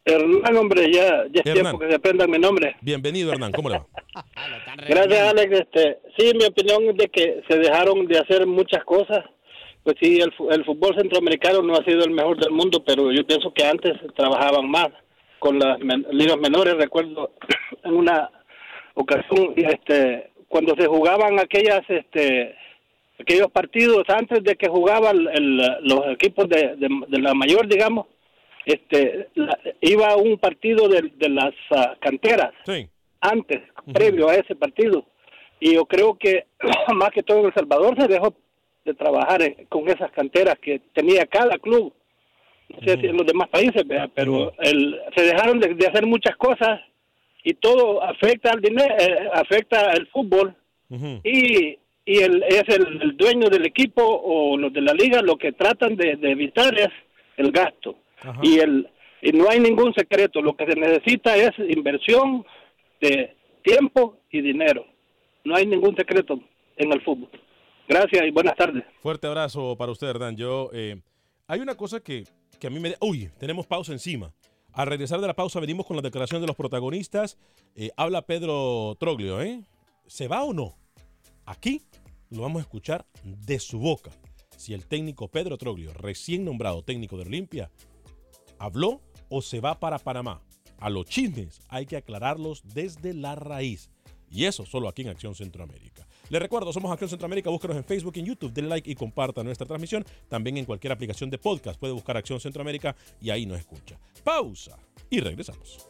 [0.03, 1.63] Hernán, hombre, ya, ya es Hernán.
[1.63, 2.75] tiempo que se aprendan mi nombre.
[2.81, 3.53] Bienvenido, Hernán.
[3.53, 3.87] ¿Cómo le va?
[4.89, 5.59] Gracias, Alex.
[5.61, 9.23] Este, sí, mi opinión es de que se dejaron de hacer muchas cosas.
[9.85, 13.25] Pues sí, el, el fútbol centroamericano no ha sido el mejor del mundo, pero yo
[13.25, 14.89] pienso que antes trabajaban más
[15.39, 16.73] con las men- ligas menores.
[16.75, 17.31] Recuerdo
[17.83, 18.29] en una
[18.95, 22.55] ocasión, este, cuando se jugaban aquellas, este,
[23.19, 28.07] aquellos partidos antes de que jugaban el- los equipos de, de, de la mayor, digamos,
[28.65, 32.87] este, la- iba un partido de, de las ah, canteras Sí.
[33.21, 33.61] antes,
[33.93, 35.05] previo a ese partido.
[35.59, 36.45] Y yo creo que
[36.95, 38.33] más que todo en El Salvador se dejó
[38.85, 41.91] de trabajar en- con esas canteras que tenía cada club.
[42.69, 44.09] No sé si en los demás países, ¿verdad?
[44.15, 46.81] pero el, se dejaron de, de hacer muchas cosas
[47.43, 48.95] y todo afecta al dinero,
[49.33, 50.55] afecta el fútbol
[51.23, 55.37] y y el, es el, el dueño del equipo o los de la liga lo
[55.37, 56.89] que tratan de, de evitar es
[57.37, 57.95] el gasto.
[58.43, 58.87] Y, el,
[59.23, 62.45] y no hay ningún secreto, lo que se necesita es inversión
[63.01, 64.85] de tiempo y dinero.
[65.45, 66.39] No hay ningún secreto
[66.77, 67.29] en el fútbol.
[67.87, 68.83] Gracias y buenas tardes.
[69.01, 70.35] Fuerte abrazo para usted, Hernán.
[70.35, 71.01] Yo, eh,
[71.47, 72.23] hay una cosa que,
[72.59, 72.95] que a mí me...
[72.99, 74.33] Uy, tenemos pausa encima.
[74.73, 77.37] Al regresar de la pausa venimos con la declaración de los protagonistas.
[77.75, 79.63] Eh, habla Pedro Troglio, ¿eh?
[80.07, 80.75] ¿Se va o no?
[81.45, 81.81] Aquí
[82.29, 84.11] lo vamos a escuchar de su boca.
[84.57, 87.71] Si el técnico Pedro Troglio, recién nombrado técnico de Olimpia,
[88.57, 90.41] habló o se va para Panamá.
[90.79, 93.91] A los chismes hay que aclararlos desde la raíz.
[94.29, 96.07] Y eso solo aquí en Acción Centroamérica.
[96.29, 99.43] Les recuerdo, somos Acción Centroamérica, búsquenos en Facebook y en YouTube, denle like y comparta
[99.43, 100.03] nuestra transmisión.
[100.27, 103.99] También en cualquier aplicación de podcast puede buscar Acción Centroamérica y ahí nos escucha.
[104.23, 104.77] Pausa
[105.09, 105.87] y regresamos.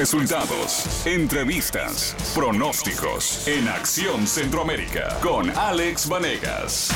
[0.00, 6.90] Resultados, entrevistas, pronósticos en Acción Centroamérica con Alex Vanegas.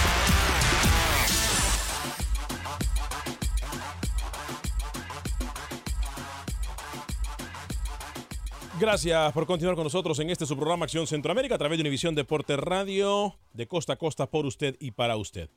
[8.80, 12.14] Gracias por continuar con nosotros en este su programa Acción Centroamérica a través de Univisión
[12.14, 15.50] Deporte Radio, de costa a costa por usted y para usted.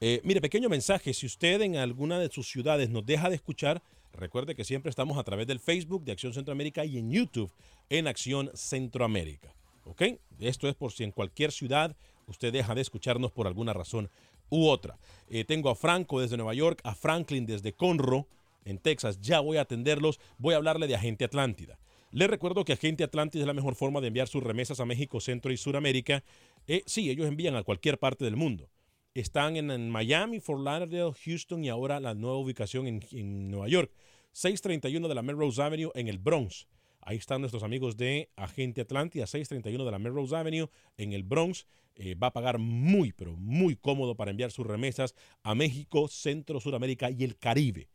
[0.00, 3.82] Eh, mire, pequeño mensaje, si usted en alguna de sus ciudades nos deja de escuchar,
[4.12, 7.52] recuerde que siempre estamos a través del Facebook de Acción Centroamérica y en YouTube
[7.90, 9.54] en Acción Centroamérica.
[9.84, 10.02] ¿Ok?
[10.38, 11.96] Esto es por si en cualquier ciudad
[12.26, 14.10] usted deja de escucharnos por alguna razón
[14.48, 14.98] u otra.
[15.28, 18.26] Eh, tengo a Franco desde Nueva York, a Franklin desde Conroe,
[18.64, 19.20] en Texas.
[19.20, 20.20] Ya voy a atenderlos.
[20.38, 21.78] Voy a hablarle de Agente Atlántida.
[22.10, 25.20] Les recuerdo que Agente Atlántida es la mejor forma de enviar sus remesas a México,
[25.20, 26.22] Centro y Suramérica.
[26.66, 28.68] Eh, sí, ellos envían a cualquier parte del mundo.
[29.14, 33.92] Están en, Miami, Fort Lauderdale, Houston y ahora la nueva ubicación en, Nueva York.
[34.32, 36.66] 631 de la Melrose Avenue en el Bronx.
[37.02, 41.66] Ahí están nuestros amigos de Agente Atlántida, 631 de la Melrose Avenue en el Bronx.
[41.94, 46.58] Eh, va a pagar muy, pero muy cómodo para enviar sus remesas a México, Centro,
[46.58, 47.90] Suramérica y el Caribe.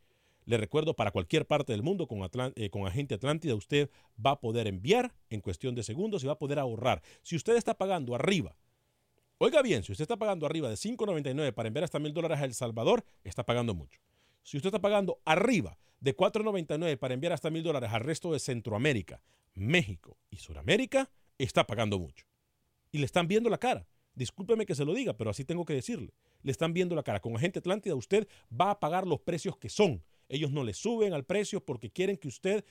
[0.46, 2.20] Le recuerdo, para cualquier parte del mundo con,
[2.56, 3.90] eh, con Agente Atlántida, usted
[4.24, 7.02] va a poder enviar en cuestión de segundos y va a poder ahorrar.
[7.24, 8.56] Si usted está pagando arriba,
[9.38, 12.46] oiga bien, si usted está pagando arriba de 5.99 para enviar hasta mil dólares a
[12.46, 14.00] El Salvador, está pagando mucho.
[14.44, 18.40] Si usted está pagando arriba de 4.99 para enviar hasta mil dólares al resto de
[18.40, 19.22] Centroamérica,
[19.54, 22.26] México y Suramérica, está pagando mucho.
[22.92, 23.88] Y le están viendo la cara.
[24.16, 26.14] Discúlpeme que se lo diga, pero así tengo que decirle.
[26.42, 27.20] Le están viendo la cara.
[27.20, 30.04] Con Agente Atlántida usted va a pagar los precios que son.
[30.30, 32.66] Ellos no le suben al precio porque quieren que usted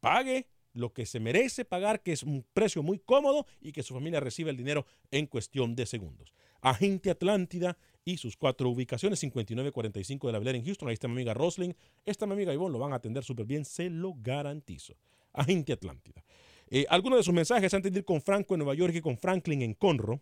[0.00, 3.94] pague lo que se merece pagar, que es un precio muy cómodo y que su
[3.94, 6.32] familia reciba el dinero en cuestión de segundos.
[6.60, 11.08] Agente Atlántida y sus cuatro ubicaciones, 5945 de la Bel Air en Houston, ahí está
[11.08, 14.14] mi amiga Rosling, esta mi amiga Ivonne, lo van a atender súper bien, se lo
[14.16, 14.94] garantizo.
[15.32, 16.24] Agente Atlántida.
[16.68, 19.18] Eh, algunos de sus mensajes antes de ir con Franco en Nueva York y con
[19.18, 20.20] Franklin en Conroe.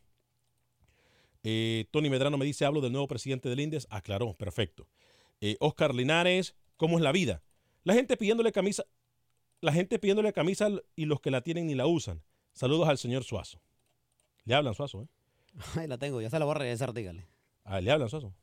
[1.43, 3.87] Eh, Tony Medrano me dice, hablo del nuevo presidente del INDES.
[3.91, 4.89] Aclaró, perfecto.
[5.41, 7.43] Eh, Oscar Linares, ¿cómo es la vida?
[7.85, 8.85] La gente pidiéndole camisa,
[9.61, 12.23] la gente pidiéndole camisa y los que la tienen ni la usan.
[12.53, 13.61] Saludos al señor Suazo.
[14.45, 15.09] Le hablan Suazo, ¿eh?
[15.81, 17.27] Ahí la tengo, ya se la voy a regresar, dígale.
[17.65, 18.35] Ah, le hablan Suazo.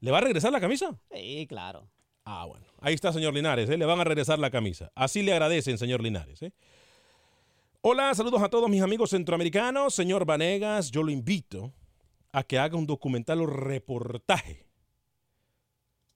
[0.00, 0.98] ¿Le va a regresar la camisa?
[1.12, 1.88] Sí, claro.
[2.24, 2.64] Ah, bueno.
[2.80, 3.68] Ahí está, señor Linares.
[3.68, 3.76] ¿eh?
[3.76, 4.90] Le van a regresar la camisa.
[4.94, 6.42] Así le agradecen, señor Linares.
[6.42, 6.52] ¿eh?
[7.80, 9.94] Hola, saludos a todos mis amigos centroamericanos.
[9.94, 11.72] Señor Vanegas, yo lo invito
[12.32, 14.69] a que haga un documental o reportaje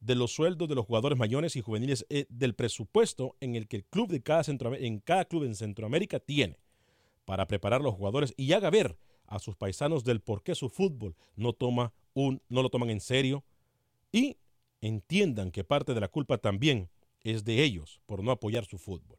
[0.04, 3.76] de los sueldos de los jugadores mayores y juveniles eh, del presupuesto en el que
[3.76, 4.42] el club de cada
[4.78, 6.58] en cada club en Centroamérica tiene
[7.24, 10.68] para preparar a los jugadores y haga ver a sus paisanos del por qué su
[10.68, 13.44] fútbol no toma un no lo toman en serio
[14.12, 14.36] y
[14.82, 16.90] entiendan que parte de la culpa también
[17.22, 19.18] es de ellos por no apoyar su fútbol.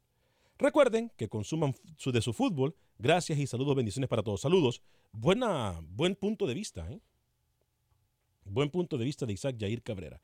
[0.59, 2.75] Recuerden que consuman su, de su fútbol.
[2.97, 4.41] Gracias y saludos, bendiciones para todos.
[4.41, 4.81] Saludos.
[5.11, 7.01] Buena, buen punto de vista, ¿eh?
[8.45, 10.21] Buen punto de vista de Isaac Jair Cabrera.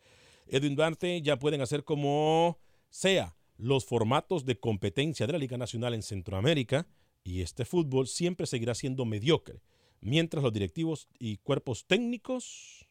[0.51, 2.59] Edwin Duarte ya pueden hacer como
[2.89, 6.87] sea los formatos de competencia de la Liga Nacional en Centroamérica
[7.23, 9.61] y este fútbol siempre seguirá siendo mediocre,
[10.01, 12.89] mientras los directivos y cuerpos técnicos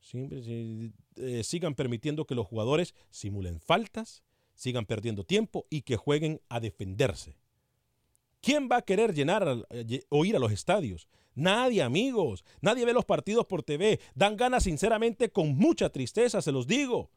[0.00, 0.42] siempre
[1.16, 6.58] eh, sigan permitiendo que los jugadores simulen faltas, sigan perdiendo tiempo y que jueguen a
[6.58, 7.36] defenderse.
[8.40, 11.08] ¿Quién va a querer llenar eh, o ir a los estadios?
[11.34, 12.44] Nadie, amigos.
[12.60, 14.00] Nadie ve los partidos por TV.
[14.14, 17.10] Dan ganas, sinceramente, con mucha tristeza, se los digo.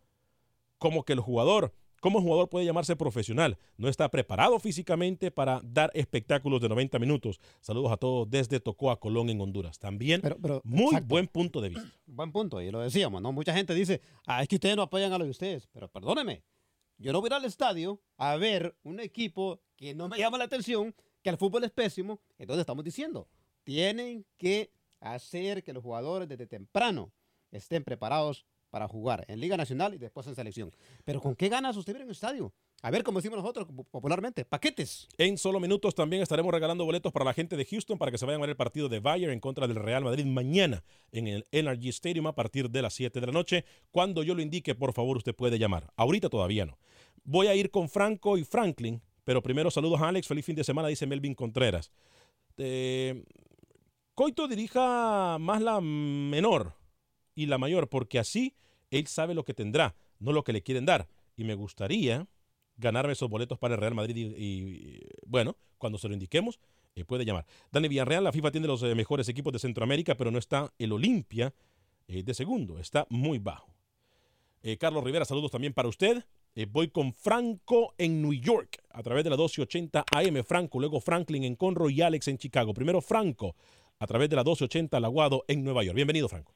[0.78, 3.58] Como que el jugador ¿Cómo un jugador puede llamarse profesional?
[3.78, 7.40] No está preparado físicamente para dar espectáculos de 90 minutos.
[7.60, 9.80] Saludos a todos desde Tocoa, Colón, en Honduras.
[9.80, 11.08] También Pero- pero, muy exacto.
[11.08, 11.92] buen punto de vista.
[12.06, 13.32] Buen punto, y lo decíamos, ¿no?
[13.32, 15.68] Mucha gente dice, ah, es que ustedes no apoyan a lo de ustedes.
[15.74, 16.42] Pero perdóneme,
[16.98, 20.38] yo no voy a ir al estadio a ver un equipo que no me llama
[20.38, 22.22] la atención, que el fútbol es pésimo.
[22.38, 23.28] Entonces estamos diciendo,
[23.68, 27.12] tienen que hacer que los jugadores desde temprano
[27.52, 30.72] estén preparados para jugar en Liga Nacional y después en selección.
[31.04, 32.54] Pero ¿con qué ganas usted ir en un estadio?
[32.82, 35.10] A ver, como decimos nosotros popularmente, paquetes.
[35.18, 38.26] En solo minutos también estaremos regalando boletos para la gente de Houston para que se
[38.26, 41.46] vayan a ver el partido de Bayern en contra del Real Madrid mañana en el
[41.52, 43.66] NRG Stadium a partir de las 7 de la noche.
[43.92, 45.92] Cuando yo lo indique, por favor, usted puede llamar.
[45.98, 46.80] Ahorita todavía no.
[47.26, 50.26] Voy a ir con Franco y Franklin, pero primero saludos a Alex.
[50.26, 51.92] Feliz fin de semana, dice Melvin Contreras.
[52.58, 53.26] Eh,
[54.18, 56.74] Coito dirija más la menor
[57.36, 58.56] y la mayor, porque así
[58.90, 61.08] él sabe lo que tendrá, no lo que le quieren dar.
[61.36, 62.28] Y me gustaría
[62.78, 66.60] ganarme esos boletos para el Real Madrid y, bueno, cuando se lo indiquemos,
[66.96, 67.46] eh, puede llamar.
[67.72, 70.94] Dani Villarreal, la FIFA tiene los eh, mejores equipos de Centroamérica, pero no está el
[70.94, 71.54] Olimpia
[72.08, 73.72] eh, de segundo, está muy bajo.
[74.80, 76.26] Carlos Rivera, saludos también para usted.
[76.70, 80.44] Voy con Franco en New York a través de la 1280 AM.
[80.44, 82.74] Franco, luego Franklin en Conroe y Alex en Chicago.
[82.74, 83.56] Primero Franco
[84.00, 85.96] a través de la 1280 Laguado en Nueva York.
[85.96, 86.54] Bienvenido, Franco.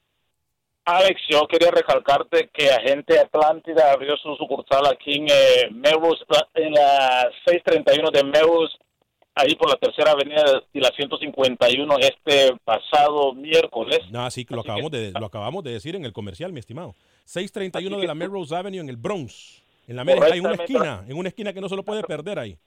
[0.86, 6.23] Alex, yo quería recalcarte que Agente Atlántida abrió su sucursal aquí en eh, Melrose,
[6.56, 8.75] en la 631 de Melrose,
[9.36, 13.99] ahí por la tercera avenida y la 151 este pasado miércoles.
[14.13, 16.95] Ah, sí, lo acabamos, de, lo acabamos de decir en el comercial, mi estimado.
[17.25, 19.62] 631 de la Melrose Avenue en el Bronx.
[19.88, 22.39] En la América hay una esquina, en una esquina que no se lo puede perder
[22.39, 22.58] ahí.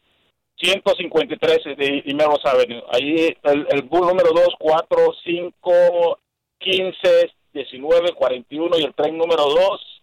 [0.56, 2.82] 153 de y Melrose Avenue.
[2.92, 6.18] Ahí el, el bull número 2, 4, 5,
[6.58, 10.02] 15, 19, 41 y el tren número 2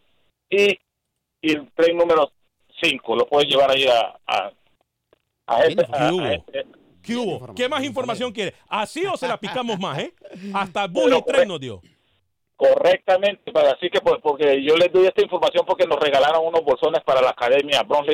[0.49, 0.79] y,
[1.41, 2.31] y el tren número
[2.81, 3.15] 5.
[3.15, 4.19] Lo puedes llevar ahí a...
[4.27, 4.51] a,
[5.47, 6.65] a este, ¿Qué a- este-
[7.01, 7.55] ¿Qué hubo?
[7.55, 8.53] ¿Qué más información quiere?
[8.69, 10.13] ¿Así o se la picamos más, eh?
[10.53, 11.81] Hasta Bully Bueno, 3 nos dio.
[12.55, 16.63] Correctamente, pero así que pues, porque yo les doy esta información porque nos regalaron unos
[16.63, 18.13] bolsones para la academia Bronx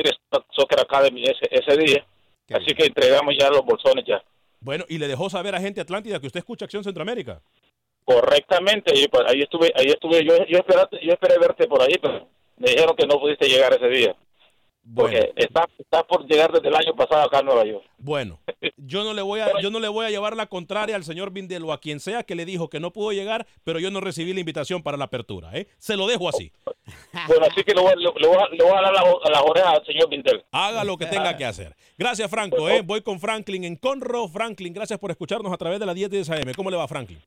[0.52, 2.06] Soccer Academy ese, ese día.
[2.50, 4.22] Así que entregamos ya los bolsones ya.
[4.60, 7.40] Bueno, y le dejó saber a gente Atlántida que usted escucha Acción Centroamérica.
[8.04, 12.26] Correctamente, pues ahí estuve, ahí estuve yo, yo esperé, yo esperé verte por ahí, pero
[12.56, 14.16] me dijeron que no pudiste llegar ese día.
[14.94, 17.84] Porque está, está por llegar desde el año pasado acá a Nueva York.
[17.98, 18.38] Bueno,
[18.78, 21.30] yo no le voy a, yo no le voy a llevar la contraria al señor
[21.30, 24.00] Vindel o a quien sea que le dijo que no pudo llegar, pero yo no
[24.00, 25.68] recibí la invitación para la apertura, ¿eh?
[25.78, 26.52] Se lo dejo así.
[27.26, 29.42] Bueno, así que le voy, le- le voy a, le voy a dar la, las
[29.42, 30.42] orejas al señor Vintel.
[30.52, 31.74] Haga lo que tenga que hacer.
[31.98, 32.68] Gracias, Franco.
[32.70, 32.80] ¿eh?
[32.82, 34.26] Voy con Franklin en Conro.
[34.28, 36.54] Franklin, gracias por escucharnos a través de la 10 de AM.
[36.54, 37.18] ¿Cómo le va, Franklin?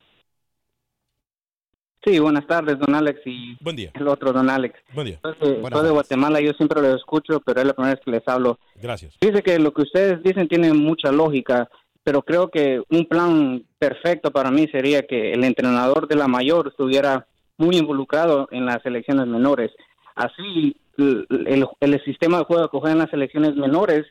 [2.03, 3.91] Sí, buenas tardes, don Alex y Buen día.
[3.93, 4.79] el otro don Alex.
[4.93, 5.19] Buen día.
[5.21, 8.09] Soy de, soy de Guatemala, yo siempre lo escucho, pero es la primera vez que
[8.11, 8.57] les hablo.
[8.81, 9.15] Gracias.
[9.21, 11.69] Dice que lo que ustedes dicen tiene mucha lógica,
[12.03, 16.69] pero creo que un plan perfecto para mí sería que el entrenador de la mayor
[16.69, 19.71] estuviera muy involucrado en las selecciones menores.
[20.15, 24.07] Así el, el- el sistema de juego que juega en las selecciones menores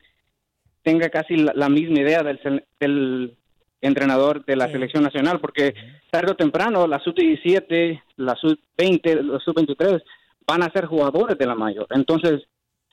[0.83, 2.39] tenga casi la, la misma idea del,
[2.79, 3.37] del
[3.81, 5.73] entrenador de la selección nacional, porque
[6.09, 10.01] tarde o temprano la sub-17, la sub-20, la sub-23
[10.45, 11.87] van a ser jugadores de la mayor.
[11.89, 12.43] Entonces,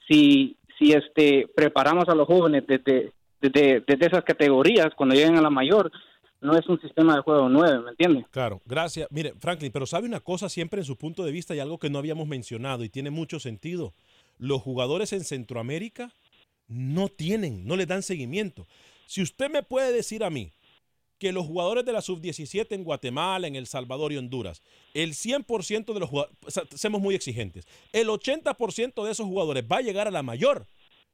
[0.09, 5.43] si, si este, preparamos a los jóvenes desde, desde, desde esas categorías, cuando lleguen a
[5.43, 5.91] la mayor,
[6.41, 8.25] no es un sistema de juego nuevo, ¿me entiendes?
[8.31, 9.09] Claro, gracias.
[9.11, 11.91] Mire, Franklin, pero sabe una cosa siempre en su punto de vista y algo que
[11.91, 13.93] no habíamos mencionado y tiene mucho sentido.
[14.39, 16.13] Los jugadores en Centroamérica
[16.69, 18.67] no tienen, no le dan seguimiento.
[19.07, 20.53] Si usted me puede decir a mí
[21.19, 24.63] que los jugadores de la sub-17 en Guatemala, en El Salvador y Honduras,
[24.95, 26.37] el 100% de los jugadores,
[26.75, 30.67] seamos muy exigentes, el 80% de esos jugadores va a llegar a la mayor.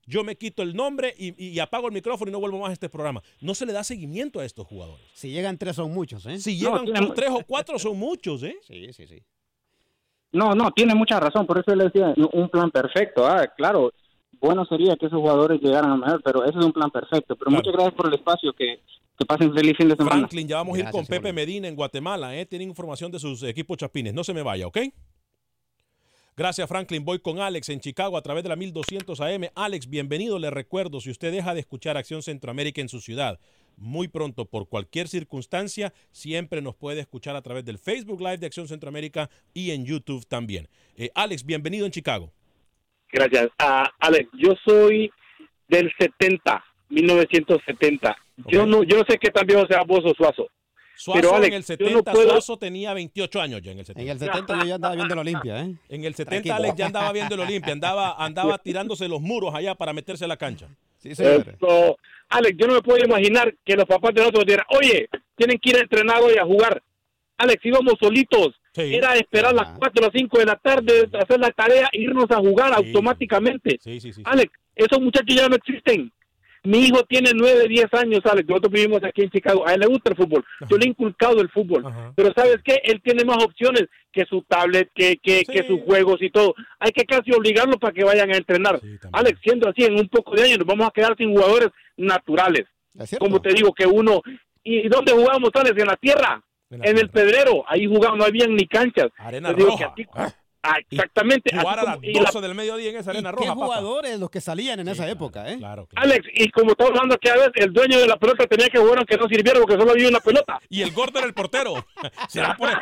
[0.06, 2.72] Yo me quito el nombre y, y apago el micrófono y no vuelvo más a
[2.74, 3.22] este programa.
[3.40, 5.02] No se le da seguimiento a estos jugadores.
[5.14, 6.38] Si llegan tres son muchos, ¿eh?
[6.38, 8.54] Si No, llegan tiene- tres o cuatro son muchos, ¿eh?
[8.66, 9.22] Sí, sí, sí.
[10.32, 13.24] No, no, tiene mucha razón, por eso le decía un plan perfecto.
[13.26, 13.92] Ah, claro,
[14.40, 17.34] bueno sería que esos jugadores llegaran a mayor, pero ese es un plan perfecto.
[17.36, 18.80] Pero muchas gracias por el espacio, que,
[19.18, 20.18] que pasen feliz fin de semana.
[20.18, 22.46] Franklin, ya vamos a ir con Pepe Medina en Guatemala, ¿eh?
[22.46, 24.12] Tienen información de sus equipos chapines.
[24.12, 24.78] No se me vaya, ¿ok?
[26.36, 27.04] Gracias, Franklin.
[27.04, 29.44] Voy con Alex en Chicago a través de la 1200 AM.
[29.54, 30.40] Alex, bienvenido.
[30.40, 33.38] Le recuerdo, si usted deja de escuchar Acción Centroamérica en su ciudad,
[33.76, 38.46] muy pronto, por cualquier circunstancia, siempre nos puede escuchar a través del Facebook Live de
[38.46, 40.68] Acción Centroamérica y en YouTube también.
[40.96, 42.32] Eh, Alex, bienvenido en Chicago.
[43.12, 43.50] Gracias.
[43.60, 45.12] Ah, Alex, yo soy
[45.68, 48.23] del 70, 1970.
[48.48, 50.48] Yo no yo no sé qué tan viejo sea vos o Suazo,
[50.96, 53.78] Suazo pero Alex, en el yo no 70, puedo- Suazo tenía 28 años ya en
[53.78, 54.02] el 70.
[54.02, 55.74] En el 70 yo ya andaba viendo la Olimpia, ¿eh?
[55.88, 56.54] En el 70 Tranquilo.
[56.54, 60.28] Alex ya andaba viendo el Olimpia, andaba, andaba tirándose los muros allá para meterse a
[60.28, 60.66] la cancha.
[60.98, 61.96] Sí, Esto,
[62.30, 65.70] Alex, yo no me puedo imaginar que los papás de nosotros dijeran, oye, tienen que
[65.70, 66.82] ir a entrenar hoy a jugar.
[67.36, 68.54] Alex, íbamos solitos.
[68.94, 72.36] Era esperar las 4 o las 5 de la tarde, hacer la tarea, irnos a
[72.38, 73.78] jugar automáticamente.
[74.24, 76.10] Alex, esos muchachos ya no existen.
[76.64, 78.48] Mi hijo tiene 9, 10 años, Alex.
[78.48, 79.66] Nosotros vivimos aquí en Chicago.
[79.68, 80.44] A él le gusta el fútbol.
[80.68, 81.84] Yo le he inculcado el fútbol.
[82.16, 82.80] Pero ¿sabes qué?
[82.84, 86.54] Él tiene más opciones que su tablet, que, que, que sus juegos y todo.
[86.78, 88.80] Hay que casi obligarlos para que vayan a entrenar.
[89.12, 92.64] Alex, siendo así, en un poco de años nos vamos a quedar sin jugadores naturales.
[93.18, 94.22] Como te digo, que uno...
[94.62, 95.78] ¿Y dónde jugamos, Alex?
[95.78, 96.42] En la tierra.
[96.70, 97.62] En, el pedrero.
[97.68, 99.08] Ahí jugamos, no habían ni canchas.
[99.18, 99.92] Arena Te digo roja.
[99.94, 100.32] que así- Ah,
[100.90, 101.56] exactamente.
[101.56, 103.64] Jugar a las como- y la- 12 del mediodía en esa arena ¿Qué roja, papá.
[103.66, 105.58] jugadores los que salían en esa época, eh?
[105.58, 108.68] Claro, Alex, y como estamos hablando que a veces el dueño de la pelota tenía
[108.68, 110.60] que jugar aunque no sirviera porque solo había una pelota.
[110.68, 111.74] Y el gordo era el portero.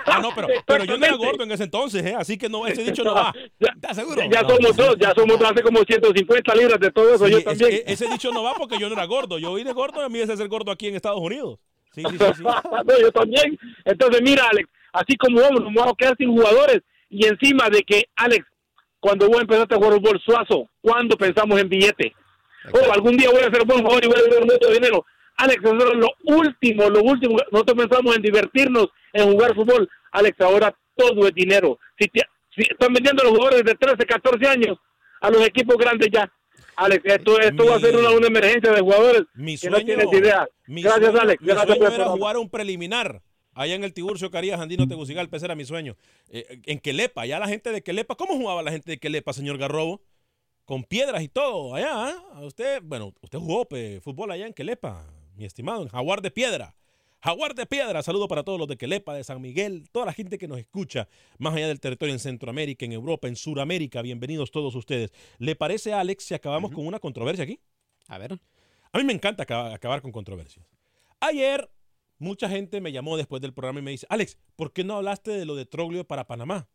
[0.06, 2.14] Ah, no, pero, pero yo no era gordo en ese entonces, ¿eh?
[2.16, 3.32] Así que no, ese dicho no va.
[3.58, 4.22] ¿Estás seguro?
[4.30, 4.50] Ya No.
[4.50, 7.44] somos dos, ya somos dos, hace como 150 libras de todo eso, Sí, yo es-
[7.44, 7.72] también.
[7.72, 9.38] e- ese dicho no va porque yo no era gordo.
[9.38, 11.58] Yo vine gordo y a mí ese es ser gordo aquí en Estados Unidos.
[11.94, 12.24] Sí, sí, sí.
[12.36, 12.42] sí.
[12.86, 13.58] No, yo también.
[13.84, 16.80] Entonces, mira, Alex, así como vamos, nos vamos a quedar sin jugadores.
[17.12, 18.44] Y encima de que, Alex,
[18.98, 22.14] cuando vos empezaste a jugar fútbol suazo, ¿cuándo pensamos en billete?
[22.72, 25.04] Oh, algún día voy a ser buen jugador y voy a ganar mucho dinero.
[25.36, 27.36] Alex, eso es lo último, lo último.
[27.50, 29.88] Nosotros pensamos en divertirnos, en jugar fútbol.
[30.12, 31.78] Alex, ahora todo es dinero.
[31.98, 34.78] Si, te- si están vendiendo los jugadores de 13, 14 años
[35.20, 36.30] a los equipos grandes ya.
[36.76, 40.10] Alex, esto, esto va a ser una, una emergencia de jugadores Mi que no tienes
[40.12, 40.46] idea.
[40.66, 41.42] mi Gracias, sueño- Alex.
[41.42, 43.20] Mi Gracias sueño era jugar un preliminar
[43.52, 45.96] allá en el Tiburcio Carías, Andino Tegucigalpa, ese era mi sueño.
[46.28, 49.58] Eh, en Quelepa, allá la gente de Quelepa, ¿cómo jugaba la gente de Quelepa, señor
[49.58, 50.02] Garrobo?
[50.64, 51.90] Con piedras y todo, allá.
[52.08, 52.40] ¿ah?
[52.42, 56.74] Usted, bueno, usted jugó pe, fútbol allá en Quelepa, mi estimado, en Jaguar de Piedra.
[57.20, 60.38] Jaguar de Piedra, saludo para todos los de Quelepa, de San Miguel, toda la gente
[60.38, 64.02] que nos escucha más allá del territorio en Centroamérica, en Europa, en Suramérica.
[64.02, 65.12] Bienvenidos todos ustedes.
[65.38, 67.60] ¿Le parece, Alex, si acabamos con una controversia aquí?
[68.08, 68.40] A ver.
[68.92, 70.66] A mí me encanta acaba- acabar con controversias.
[71.20, 71.70] Ayer,
[72.22, 75.32] mucha gente me llamó después del programa y me dice, Alex, ¿por qué no hablaste
[75.32, 76.68] de lo de Troglio para Panamá?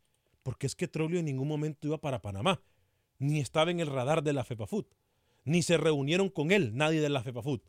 [0.44, 2.62] Porque es que Troglio en ningún momento iba para Panamá,
[3.18, 4.94] ni estaba en el radar de la FEPAFUT,
[5.46, 7.64] ni se reunieron con él, nadie de la FEPAFUT.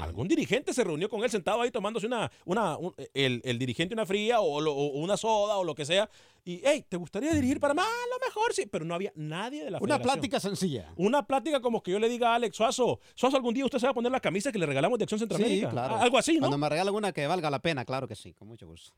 [0.00, 3.94] Algún dirigente se reunió con él sentado ahí tomándose una, una un- el, el dirigente
[3.94, 6.08] una fría o, lo- o una soda o lo que sea.
[6.44, 7.82] Y, hey, ¿te gustaría dirigir Panamá?
[7.82, 10.02] A lo mejor sí, pero no había nadie de la Una federación.
[10.02, 10.92] plática sencilla.
[10.96, 13.86] Una plática como que yo le diga a Alex Suazo, Suazo, algún día usted se
[13.86, 15.70] va a poner la camisa que le regalamos de Acción Sí, Centroamérica.
[15.70, 15.96] claro.
[15.96, 16.40] Algo así, ¿no?
[16.40, 18.92] Cuando me regalan una que valga la pena, claro que sí, con mucho gusto.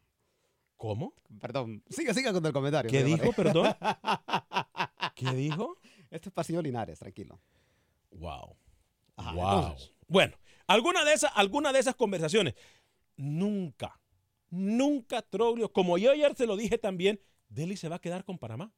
[0.77, 1.15] ¿Cómo?
[1.41, 2.91] Perdón, siga, siga con el comentario.
[2.91, 3.75] ¿Qué dijo, perdón?
[5.15, 5.77] ¿Qué dijo?
[6.11, 7.41] Este es Pasillo Linares, tranquilo.
[8.13, 8.57] Wow.
[9.17, 9.59] Ajá, wow.
[9.63, 9.93] entonces.
[10.09, 10.35] Bueno,
[10.67, 12.55] alguna de, esas, de esas conversaciones,
[13.17, 14.01] nunca,
[14.51, 18.39] nunca Troglio, como yo ayer se lo dije también, Deli se va a quedar con
[18.39, 18.73] Panamá.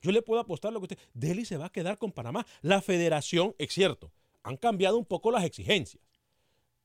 [0.00, 0.98] Yo le puedo apostar lo que usted.
[1.12, 2.46] Deli se va a quedar con Panamá.
[2.62, 6.02] La federación, es cierto, han cambiado un poco las exigencias.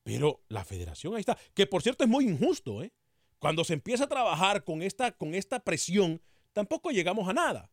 [0.02, 1.38] Pero la federación ahí está.
[1.54, 2.92] Que por cierto es muy injusto, ¿eh?
[3.38, 6.20] Cuando se empieza a trabajar con esta, con esta presión,
[6.52, 7.70] tampoco llegamos a nada.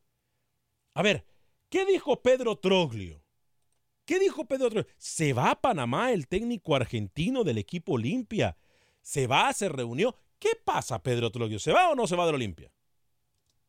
[0.93, 1.25] A ver,
[1.69, 3.23] ¿qué dijo Pedro Troglio?
[4.11, 4.85] ¿Qué dijo Pedro?
[4.97, 8.57] Se va a Panamá el técnico argentino del equipo Olimpia.
[9.01, 10.13] Se va, se reunió.
[10.37, 11.59] ¿Qué pasa, Pedro Troglio?
[11.59, 12.69] ¿Se va o no se va del Olimpia?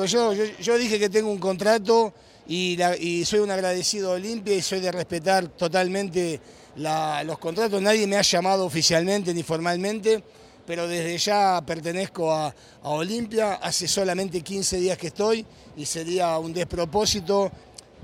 [0.05, 0.33] Yo,
[0.79, 2.13] dije que tengo un contrato
[2.49, 2.77] y,
[3.25, 6.41] soy un agradecido Olimpia y soy de respetar totalmente
[6.75, 7.81] los contratos.
[7.81, 10.25] Nadie me ha llamado oficialmente ni formalmente,
[10.67, 13.61] pero desde ya pertenezco a Olimpia.
[13.63, 17.53] Hace solamente 15 días que estoy y sería un despropósito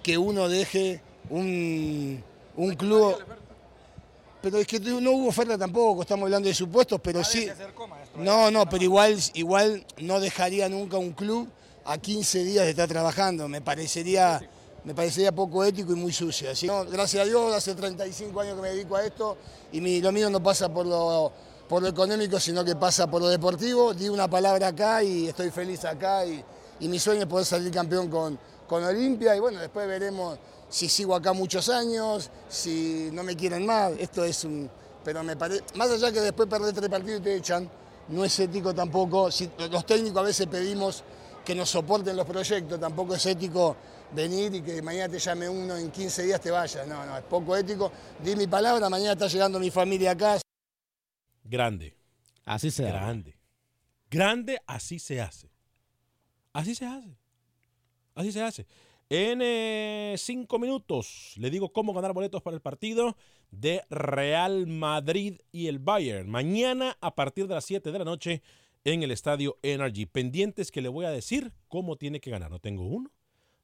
[0.04, 2.22] que uno deje un,
[2.58, 3.16] un club...
[4.40, 7.48] Pero es que no hubo oferta tampoco, estamos hablando de supuestos, pero sí...
[8.16, 11.48] No, no, pero igual, igual no dejaría nunca un club
[11.84, 13.48] a 15 días de estar trabajando.
[13.48, 14.40] Me parecería,
[14.84, 16.50] me parecería poco ético y muy sucio.
[16.52, 19.36] Así, no, gracias a Dios, hace 35 años que me dedico a esto
[19.72, 21.32] y mi- lo mío no pasa por lo,
[21.68, 23.92] por lo económico, sino que pasa por lo deportivo.
[23.92, 26.44] Di una palabra acá y estoy feliz acá y,
[26.78, 28.38] y mi sueño es poder salir campeón con,
[28.68, 30.38] con Olimpia y bueno, después veremos
[30.68, 33.92] si sigo acá muchos años, si no me quieren más.
[33.98, 34.70] Esto es un...
[35.04, 37.70] Pero me parece, más allá que después perder tres partidos y te echan,
[38.08, 39.30] no es ético tampoco.
[39.30, 41.02] Si, los técnicos a veces pedimos
[41.44, 43.76] que nos soporten los proyectos, tampoco es ético
[44.12, 46.84] venir y que mañana te llame uno en 15 días te vaya.
[46.84, 47.90] No, no, es poco ético.
[48.22, 50.38] Di mi palabra, mañana está llegando mi familia acá.
[51.44, 51.96] Grande.
[52.44, 52.92] Así se hace.
[52.92, 53.38] Grande.
[54.10, 55.50] Grande, así se hace.
[56.52, 57.16] Así se hace.
[58.14, 58.66] Así se hace.
[59.10, 63.16] En eh, cinco minutos le digo cómo ganar boletos para el partido
[63.50, 66.28] de Real Madrid y el Bayern.
[66.28, 68.42] Mañana a partir de las 7 de la noche
[68.84, 70.04] en el estadio Energy.
[70.04, 72.50] Pendientes que le voy a decir cómo tiene que ganar.
[72.50, 73.10] No tengo uno,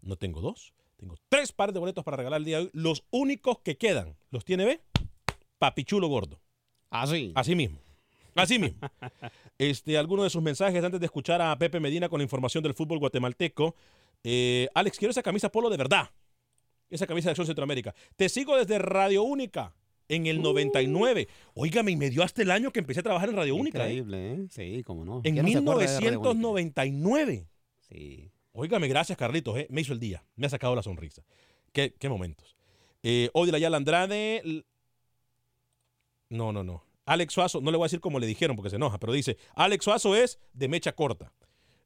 [0.00, 2.70] no tengo dos, tengo tres pares de boletos para regalar el día de hoy.
[2.72, 4.80] Los únicos que quedan, ¿los tiene B?
[5.58, 6.40] Papichulo gordo.
[6.88, 7.32] Así.
[7.34, 7.80] Así mismo.
[8.34, 8.78] Así mismo.
[9.56, 12.74] Este, alguno de sus mensajes antes de escuchar a Pepe Medina con la información del
[12.74, 13.76] fútbol guatemalteco.
[14.24, 16.10] Eh, Alex, quiero esa camisa polo de verdad.
[16.90, 17.94] Esa camisa de Acción Centroamérica.
[18.16, 19.74] Te sigo desde Radio Única
[20.08, 21.28] en el 99.
[21.54, 23.86] Óigame, y me dio hasta el año que empecé a trabajar en Radio Única.
[23.86, 23.94] ¿eh?
[23.94, 24.46] Increíble, ¿eh?
[24.50, 25.20] Sí, cómo no.
[25.24, 26.34] En ¿Quién no se acuerda de Radio Única?
[26.34, 27.48] 1999.
[27.80, 28.30] Sí.
[28.52, 29.56] Óigame, gracias, Carlitos.
[29.58, 29.66] ¿eh?
[29.70, 30.24] Me hizo el día.
[30.36, 31.22] Me ha sacado la sonrisa.
[31.72, 32.56] Qué, qué momentos.
[33.02, 34.64] Eh, Odila Ayala Andrade.
[36.30, 36.84] No, no, no.
[37.06, 39.36] Alex Suazo, no le voy a decir como le dijeron porque se enoja, pero dice,
[39.54, 41.32] Alex Suazo es de mecha corta.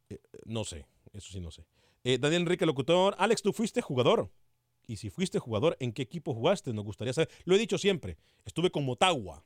[0.09, 1.65] Eh, no sé, eso sí no sé.
[2.05, 4.31] Eh, Daniel Enrique Locutor, Alex, tú fuiste jugador.
[4.87, 6.73] Y si fuiste jugador, ¿en qué equipo jugaste?
[6.73, 7.29] Nos gustaría saber.
[7.45, 9.45] Lo he dicho siempre, estuve con Motagua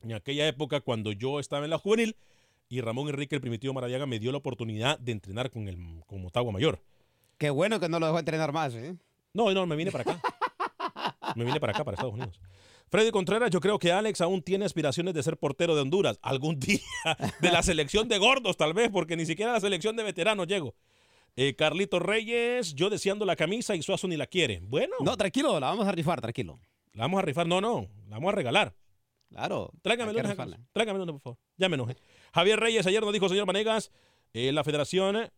[0.00, 2.16] en aquella época cuando yo estaba en la juvenil
[2.68, 6.20] y Ramón Enrique, el primitivo Maradiaga, me dio la oportunidad de entrenar con el con
[6.20, 6.80] Motagua Mayor.
[7.38, 8.96] Qué bueno que no lo dejó entrenar más, ¿eh?
[9.32, 10.20] No, no, me vine para acá.
[11.36, 12.40] Me vine para acá, para Estados Unidos.
[12.88, 16.18] Freddy Contreras, yo creo que Alex aún tiene aspiraciones de ser portero de Honduras.
[16.22, 16.80] Algún día
[17.40, 20.46] de la selección de gordos, tal vez, porque ni siquiera a la selección de veteranos
[20.46, 20.74] llego.
[21.36, 24.60] Eh, Carlito Reyes, yo deseando la camisa y Suazo ni la quiere.
[24.62, 24.96] Bueno.
[25.00, 26.60] No, tranquilo, la vamos a rifar, tranquilo.
[26.94, 27.46] La vamos a rifar.
[27.46, 28.74] No, no, la vamos a regalar.
[29.28, 29.70] Claro.
[29.82, 30.60] Tráigame hay que una, rifarla.
[30.72, 31.38] tráigame una, por favor.
[31.56, 31.96] Ya me enojé.
[32.32, 33.92] Javier Reyes, ayer nos dijo, señor Manegas,
[34.32, 35.30] eh, la federación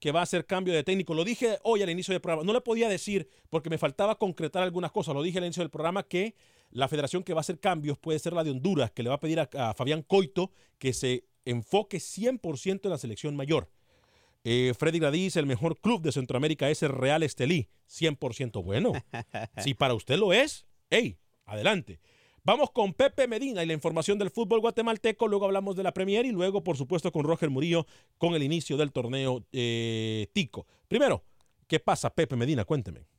[0.00, 1.14] que va a hacer cambio de técnico.
[1.14, 2.42] Lo dije hoy al inicio del programa.
[2.44, 5.14] No le podía decir porque me faltaba concretar algunas cosas.
[5.14, 6.34] Lo dije al inicio del programa que
[6.70, 9.14] la federación que va a hacer cambios puede ser la de Honduras, que le va
[9.16, 13.68] a pedir a, a Fabián Coito que se enfoque 100% en la selección mayor.
[14.44, 17.68] Eh, Freddy Gradís, el mejor club de Centroamérica es el Real Estelí.
[17.88, 18.92] 100% bueno.
[19.58, 22.00] si para usted lo es, hey, adelante.
[22.44, 25.28] Vamos con Pepe Medina y la información del fútbol guatemalteco.
[25.28, 27.86] Luego hablamos de la Premier y luego, por supuesto, con Roger Murillo
[28.18, 30.66] con el inicio del torneo eh, Tico.
[30.88, 31.22] Primero,
[31.68, 32.64] ¿qué pasa, Pepe Medina?
[32.64, 33.11] Cuénteme.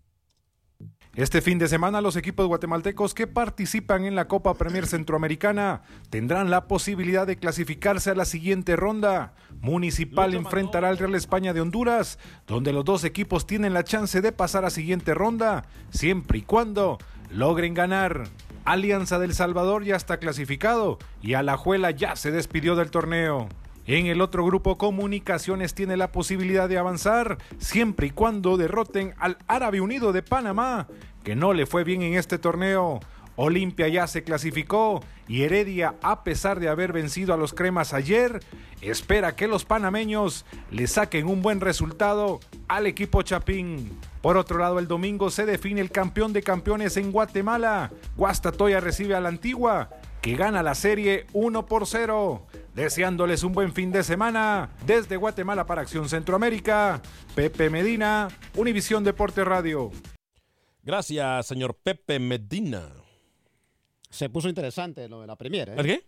[1.16, 6.50] Este fin de semana los equipos guatemaltecos que participan en la Copa Premier Centroamericana tendrán
[6.50, 9.36] la posibilidad de clasificarse a la siguiente ronda.
[9.62, 12.18] Municipal enfrentará al Real España de Honduras,
[12.48, 16.98] donde los dos equipos tienen la chance de pasar a siguiente ronda, siempre y cuando
[17.30, 18.24] logren ganar.
[18.66, 23.50] Alianza del Salvador ya está clasificado y Alajuela ya se despidió del torneo.
[23.86, 29.38] En el otro grupo, Comunicaciones tiene la posibilidad de avanzar siempre y cuando derroten al
[29.48, 30.88] Árabe Unido de Panamá,
[31.24, 33.02] que no le fue bien en este torneo.
[33.36, 38.42] Olimpia ya se clasificó y Heredia, a pesar de haber vencido a los cremas ayer,
[38.82, 44.00] espera que los panameños le saquen un buen resultado al equipo Chapín.
[44.22, 47.92] Por otro lado, el domingo se define el campeón de campeones en Guatemala.
[48.16, 49.90] Guastatoya recibe a la Antigua,
[50.22, 52.46] que gana la serie 1 por 0.
[52.76, 57.02] Deseándoles un buen fin de semana desde Guatemala para Acción Centroamérica.
[57.36, 59.92] Pepe Medina, Univisión Deporte Radio.
[60.82, 62.90] Gracias, señor Pepe Medina.
[64.10, 65.76] Se puso interesante lo de la Premier, ¿eh?
[65.78, 66.06] ¿El qué?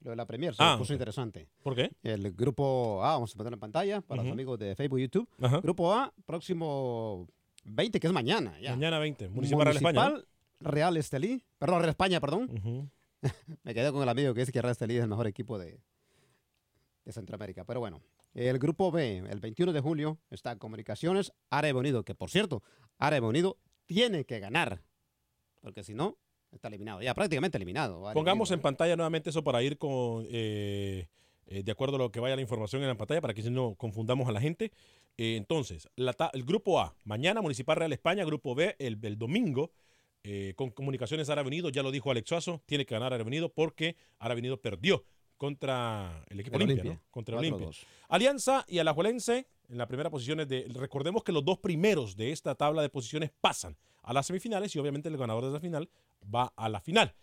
[0.00, 1.48] Lo de la Premier se Ah, puso interesante.
[1.62, 1.90] ¿Por qué?
[2.02, 5.28] El grupo A, vamos a ponerlo en pantalla para los amigos de Facebook y YouTube.
[5.62, 7.28] Grupo A, próximo
[7.64, 8.58] 20, que es mañana.
[8.60, 8.70] Ya.
[8.70, 9.28] Mañana 20.
[9.28, 9.92] Municipal Real España.
[10.04, 10.10] ¿no?
[10.10, 10.28] Municipal,
[10.60, 11.44] Real Estelí.
[11.58, 12.90] Perdón, Real España, perdón.
[13.62, 15.80] Me quedé con el amigo que dice que Real Estelí es el mejor equipo de,
[17.08, 17.64] de Centroamérica.
[17.64, 18.02] Pero bueno,
[18.34, 22.62] el grupo B, el 21 de julio, está Comunicaciones, Árabe Unido, que por cierto,
[22.98, 24.82] Árabe Unido tiene que ganar.
[25.62, 26.18] Porque si no,
[26.52, 27.00] está eliminado.
[27.00, 28.00] Ya prácticamente eliminado.
[28.06, 31.08] Árabe Pongamos Unido, en pantalla nuevamente eso para ir con, eh,
[31.46, 33.50] eh, de acuerdo a lo que vaya la información en la pantalla, para que si
[33.50, 34.70] no confundamos a la gente.
[35.16, 39.72] Eh, entonces, la el grupo A, mañana Municipal Real España, grupo B, el, el domingo,
[40.24, 43.50] eh, con Comunicaciones Árabe Unido, ya lo dijo Alex Suazo, tiene que ganar Árabe Unido
[43.50, 45.04] porque Árabe Unido perdió
[45.38, 46.94] contra el equipo Olimpia, Olimpia.
[46.94, 47.10] ¿no?
[47.10, 47.54] Contra el 4-2.
[47.54, 47.78] Olimpia.
[48.08, 50.66] Alianza y Alajuelense en la primera posición de.
[50.74, 54.78] Recordemos que los dos primeros de esta tabla de posiciones pasan a las semifinales y
[54.78, 55.88] obviamente el ganador de esa final
[56.22, 57.14] va a la final.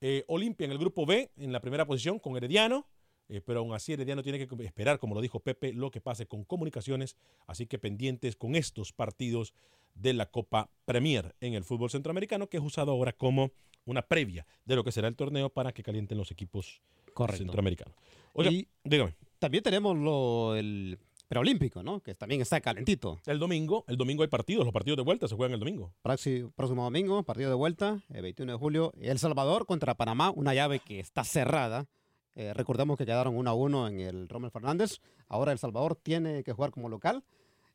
[0.00, 2.86] Eh, Olimpia en el grupo B en la primera posición con Herediano,
[3.28, 6.26] eh, pero aún así Herediano tiene que esperar, como lo dijo Pepe, lo que pase
[6.26, 7.16] con comunicaciones.
[7.46, 9.54] Así que pendientes con estos partidos
[9.94, 13.52] de la Copa Premier en el fútbol centroamericano, que es usado ahora como
[13.84, 16.82] una previa de lo que será el torneo para que calienten los equipos
[17.14, 17.38] Correcto.
[17.44, 17.94] centroamericanos.
[18.34, 19.14] Oiga, Y dígame.
[19.38, 20.98] También tenemos lo, el
[21.28, 22.00] preolímpico, ¿no?
[22.00, 23.18] Que también está calentito.
[23.26, 25.92] El domingo, el domingo hay partidos, los partidos de vuelta se juegan el domingo.
[26.02, 30.54] Próximo, próximo domingo, partido de vuelta, el 21 de julio, El Salvador contra Panamá, una
[30.54, 31.86] llave que está cerrada.
[32.34, 35.00] Eh, recordemos que quedaron 1 a 1 en el Rommel Fernández.
[35.28, 37.22] Ahora El Salvador tiene que jugar como local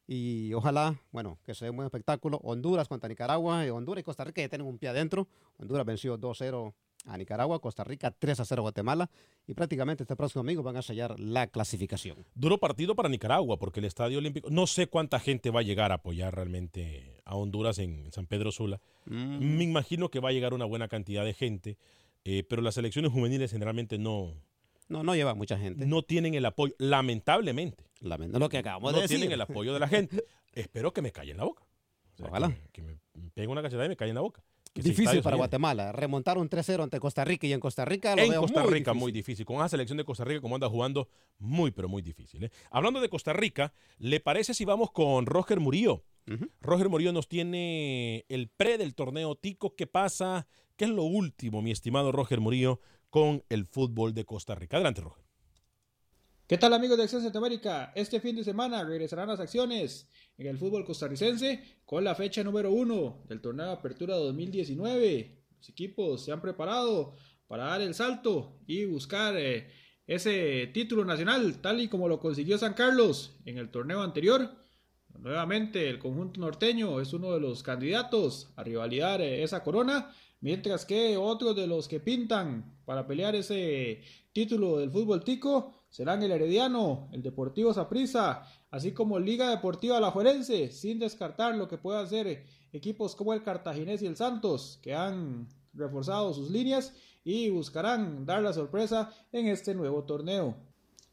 [0.07, 2.39] Y ojalá, bueno, que sea un buen espectáculo.
[2.43, 3.65] Honduras contra Nicaragua.
[3.65, 5.27] eh, Honduras y Costa Rica ya tienen un pie adentro.
[5.57, 6.73] Honduras venció 2-0
[7.07, 7.59] a Nicaragua.
[7.59, 9.09] Costa Rica 3-0 a Guatemala.
[9.47, 12.25] Y prácticamente este próximo domingo van a sellar la clasificación.
[12.35, 15.91] Duro partido para Nicaragua, porque el Estadio Olímpico, no sé cuánta gente va a llegar
[15.91, 18.79] a apoyar realmente a Honduras en San Pedro Sula.
[19.05, 19.57] Mm.
[19.57, 21.77] Me imagino que va a llegar una buena cantidad de gente,
[22.25, 24.33] eh, pero las selecciones juveniles generalmente no,
[24.89, 25.85] No, no lleva mucha gente.
[25.85, 27.85] no tienen el apoyo, lamentablemente.
[28.01, 29.17] Lamentablemente lo que acabamos no de decir.
[29.17, 30.23] tienen el apoyo de la gente.
[30.53, 31.63] Espero que me callen la boca.
[32.13, 32.49] O sea, Ojalá.
[32.49, 32.97] Que, que me
[33.33, 34.43] peguen una cachetada y me callen la boca.
[34.75, 35.37] Difícil para.
[35.37, 35.91] Guatemala.
[35.91, 38.71] Remontar un 3-0 ante Costa Rica y en Costa Rica lo En veo Costa muy
[38.73, 38.99] Rica difícil.
[38.99, 39.45] muy difícil.
[39.45, 41.07] Con esa selección de Costa Rica como anda jugando,
[41.39, 42.43] muy pero muy difícil.
[42.45, 42.51] ¿eh?
[42.71, 46.03] Hablando de Costa Rica, ¿le parece si vamos con Roger Murillo?
[46.59, 49.75] Roger Murillo nos tiene el pre del torneo Tico.
[49.75, 50.45] ¿Qué pasa?
[50.75, 54.75] ¿Qué es lo último, mi estimado Roger Murillo, con el fútbol de Costa Rica?
[54.75, 55.23] Adelante, Roger.
[56.47, 57.91] ¿Qué tal amigos de Acción Centroamérica?
[57.93, 62.71] Este fin de semana regresarán las acciones en el fútbol costarricense con la fecha número
[62.71, 65.43] uno del torneo de apertura 2019.
[65.57, 67.17] Los equipos se han preparado
[67.47, 69.69] para dar el salto y buscar eh,
[70.05, 74.49] ese título nacional tal y como lo consiguió San Carlos en el torneo anterior.
[75.19, 80.85] Nuevamente el conjunto norteño es uno de los candidatos a rivalidar eh, esa corona, mientras
[80.85, 86.31] que otros de los que pintan para pelear ese título del fútbol tico serán el
[86.31, 92.45] Herediano, el Deportivo Saprissa, así como Liga Deportiva Alajuelense, sin descartar lo que puedan ser
[92.71, 98.41] equipos como el Cartaginés y el Santos, que han reforzado sus líneas y buscarán dar
[98.41, 100.55] la sorpresa en este nuevo torneo.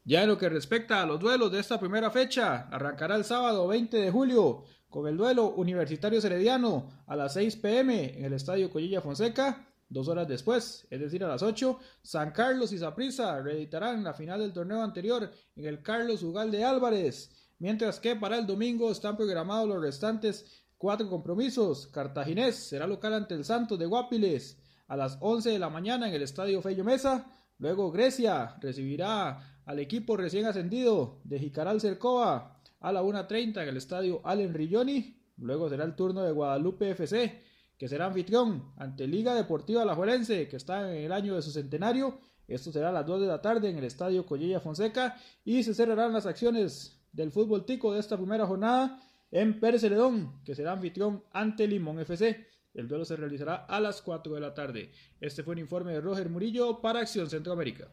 [0.03, 3.67] Ya en lo que respecta a los duelos de esta primera fecha, arrancará el sábado
[3.67, 8.69] 20 de julio con el duelo Universitario Herediano a las 6 pm en el Estadio
[8.69, 9.67] Collilla Fonseca.
[9.87, 14.39] Dos horas después, es decir, a las 8, San Carlos y Saprissa reeditarán la final
[14.39, 19.69] del torneo anterior en el Carlos Ugalde Álvarez, mientras que para el domingo están programados
[19.69, 21.87] los restantes cuatro compromisos.
[21.87, 24.57] Cartaginés será local ante el Santos de Guapiles
[24.87, 27.31] a las 11 de la mañana en el Estadio Fello Mesa.
[27.57, 33.77] Luego Grecia recibirá al equipo recién ascendido de Jicaral Cercova a la 1.30 en el
[33.77, 35.21] Estadio Allen Rilloni.
[35.37, 37.43] Luego será el turno de Guadalupe FC,
[37.77, 42.19] que será anfitrión ante Liga Deportiva Alajuelense, que está en el año de su centenario.
[42.47, 45.17] Esto será a las 2 de la tarde en el Estadio Collella Fonseca.
[45.43, 49.01] Y se cerrarán las acciones del fútbol tico de esta primera jornada
[49.31, 52.47] en Pérez Celedón, que será anfitrión ante Limón FC.
[52.73, 54.91] El duelo se realizará a las 4 de la tarde.
[55.19, 57.89] Este fue un informe de Roger Murillo para Acción Centroamérica.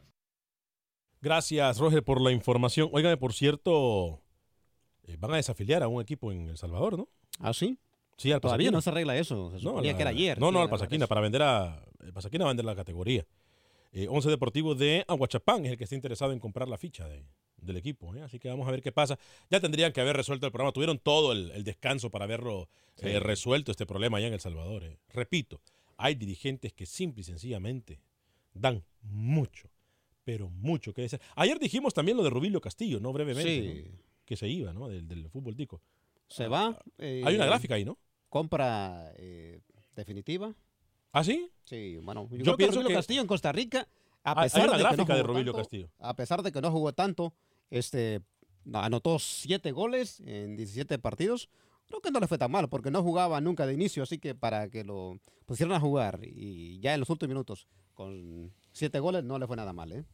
[1.21, 2.89] Gracias, Roger, por la información.
[2.93, 4.23] Óigame, por cierto,
[5.05, 7.09] eh, van a desafiliar a un equipo en El Salvador, ¿no?
[7.39, 7.79] ¿Ah, sí?
[8.23, 8.77] Sí, al Todavía Pasaquina.
[8.79, 9.51] no se arregla eso.
[9.51, 10.39] Se suponía la- que era ayer.
[10.41, 11.85] No, no, al Pasaquina, para vender a.
[12.01, 13.27] El Pasaquina va a vender la categoría.
[13.93, 17.25] Eh, Once Deportivo de Aguachapán es el que está interesado en comprar la ficha de-
[17.59, 18.15] del equipo.
[18.17, 18.23] ¿eh?
[18.23, 19.19] Así que vamos a ver qué pasa.
[19.51, 20.73] Ya tendrían que haber resuelto el programa.
[20.73, 23.09] Tuvieron todo el, el descanso para haberlo Sí.
[23.09, 24.85] eh, resuelto este problema allá en El Salvador.
[25.11, 25.61] Repito,
[25.97, 28.01] hay dirigentes que simple y sencillamente
[28.55, 29.69] dan mucho,
[30.25, 31.21] pero mucho que decir.
[31.37, 33.13] Ayer dijimos también lo de Rubilio Castillo, ¿no?
[33.13, 33.73] Brevemente.
[33.85, 33.89] Sí.
[33.91, 33.99] ¿no?
[34.25, 34.89] Que se iba, ¿no?
[34.89, 35.81] Del, del fútbol tico.
[36.29, 36.69] Se va.
[36.69, 37.99] Ah, Hay una gráfica ahí, ¿no?
[38.33, 39.61] Compra eh,
[39.95, 40.55] definitiva.
[41.13, 41.51] ¿Ah, sí?
[41.65, 42.27] Sí, bueno.
[42.31, 43.87] Yo, Yo creo que pienso Rubilio que- Castillo en Costa Rica,
[44.25, 45.91] a hay pesar de que no de jugó Rubilio tanto, Castillo.
[45.99, 47.35] A pesar de que no jugó tanto,
[47.69, 48.23] este,
[48.73, 51.51] anotó siete goles en 17 partidos.
[51.87, 54.35] Creo que no le fue tan mal porque no jugaba nunca de inicio, así que
[54.35, 59.25] para que lo pusieran a jugar y ya en los últimos minutos con siete goles
[59.25, 60.07] no le fue nada mal, ¿eh?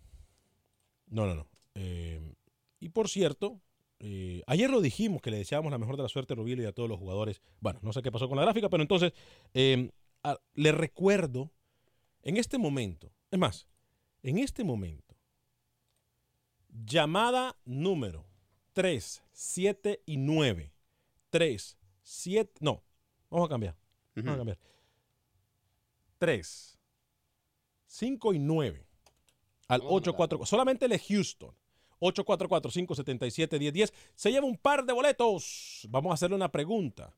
[1.07, 1.47] No, no, no.
[1.77, 2.35] Eh,
[2.81, 3.61] y por cierto,
[4.01, 6.68] eh, ayer lo dijimos que le deseábamos la mejor de la suerte a Rubilio y
[6.68, 7.40] a todos los jugadores.
[7.61, 9.12] Bueno, no sé qué pasó con la gráfica, pero entonces
[9.55, 9.90] eh,
[10.22, 11.51] a- le recuerdo
[12.22, 13.66] en este momento, es más,
[14.22, 15.16] en este momento,
[16.84, 18.26] llamada número
[18.72, 20.72] 3, 7 y 9.
[21.30, 22.82] 3, 7, no,
[23.30, 23.76] vamos a cambiar.
[24.14, 24.59] Vamos a cambiar.
[26.18, 26.78] 3,
[27.86, 28.86] 5 y 9
[29.68, 30.46] al 844.
[30.46, 31.55] Solamente el de Houston.
[32.01, 33.92] 844-577-1010.
[34.14, 35.86] Se lleva un par de boletos.
[35.90, 37.14] Vamos a hacerle una pregunta.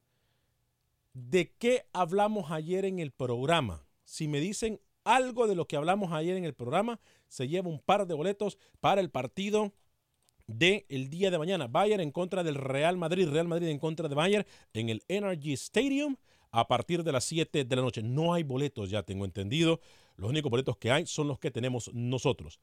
[1.13, 3.85] ¿De qué hablamos ayer en el programa?
[4.05, 7.81] Si me dicen algo de lo que hablamos ayer en el programa, se lleva un
[7.81, 9.73] par de boletos para el partido
[10.47, 11.67] del día de mañana.
[11.69, 13.29] Bayern en contra del Real Madrid.
[13.29, 16.17] Real Madrid en contra de Bayern en el NRG Stadium
[16.51, 18.03] a partir de las 7 de la noche.
[18.03, 19.81] No hay boletos, ya tengo entendido.
[20.17, 22.61] Los únicos boletos que hay son los que tenemos nosotros.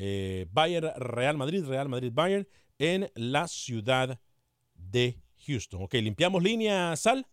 [0.00, 2.46] Eh, Bayern, Real Madrid, Real Madrid, Bayern
[2.78, 4.20] en la ciudad
[4.74, 5.82] de Houston.
[5.82, 7.26] Ok, limpiamos línea, Sal.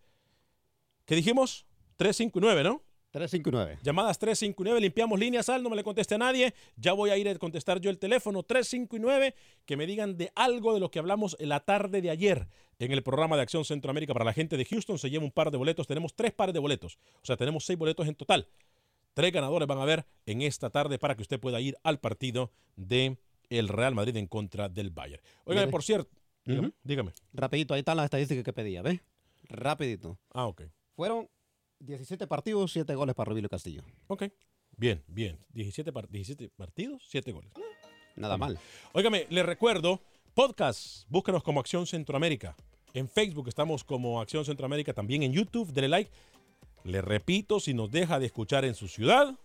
[1.05, 1.65] ¿Qué dijimos?
[1.97, 2.81] 3, 5 y 9, ¿no?
[3.11, 3.79] 359.
[3.81, 6.53] Llamadas 359, limpiamos líneas, Al, no me le conteste a nadie.
[6.75, 9.33] Ya voy a ir a contestar yo el teléfono 359,
[9.65, 12.91] que me digan de algo de lo que hablamos en la tarde de ayer en
[12.91, 14.99] el programa de Acción Centroamérica para la gente de Houston.
[14.99, 17.79] Se lleva un par de boletos, tenemos tres pares de boletos, o sea, tenemos seis
[17.79, 18.49] boletos en total.
[19.15, 22.51] Tres ganadores van a ver en esta tarde para que usted pueda ir al partido
[22.75, 23.17] de
[23.49, 25.23] el Real Madrid en contra del Bayern.
[25.45, 26.11] Oigan, por cierto,
[26.43, 27.13] dígame, dígame.
[27.31, 28.99] Rapidito, ahí están las estadísticas que pedía, ¿ves?
[29.43, 30.19] Rapidito.
[30.33, 30.63] Ah, ok.
[30.97, 31.29] Fueron
[31.79, 33.83] 17 partidos, 7 goles para Rubilio Castillo.
[34.07, 34.23] Ok.
[34.75, 35.39] Bien, bien.
[35.53, 37.53] 17, 17 partidos, 7 goles.
[38.17, 38.59] Nada mal.
[38.91, 40.01] Óigame, le recuerdo,
[40.33, 42.57] podcast, búsquenos como Acción Centroamérica.
[42.93, 46.11] En Facebook estamos como Acción Centroamérica, también en YouTube, dele like.
[46.85, 49.35] Le repito, si nos deja de escuchar en su ciudad,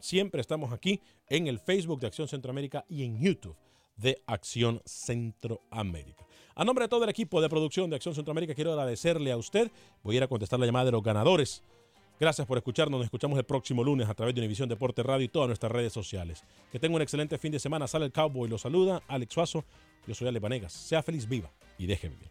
[0.00, 3.56] siempre estamos aquí en el Facebook de Acción Centroamérica y en YouTube
[3.96, 6.26] de Acción Centroamérica.
[6.56, 9.70] A nombre de todo el equipo de producción de Acción Centroamérica, quiero agradecerle a usted.
[10.02, 11.62] Voy a ir a contestar la llamada de los ganadores.
[12.18, 12.98] Gracias por escucharnos.
[12.98, 15.92] Nos escuchamos el próximo lunes a través de Univisión Deporte Radio y todas nuestras redes
[15.92, 16.42] sociales.
[16.72, 17.86] Que tenga un excelente fin de semana.
[17.86, 19.64] Sale el Cowboy, lo saluda Alex Suazo.
[20.08, 20.72] Yo soy Ale Vanegas.
[20.72, 22.30] Sea feliz, viva y deje vivir.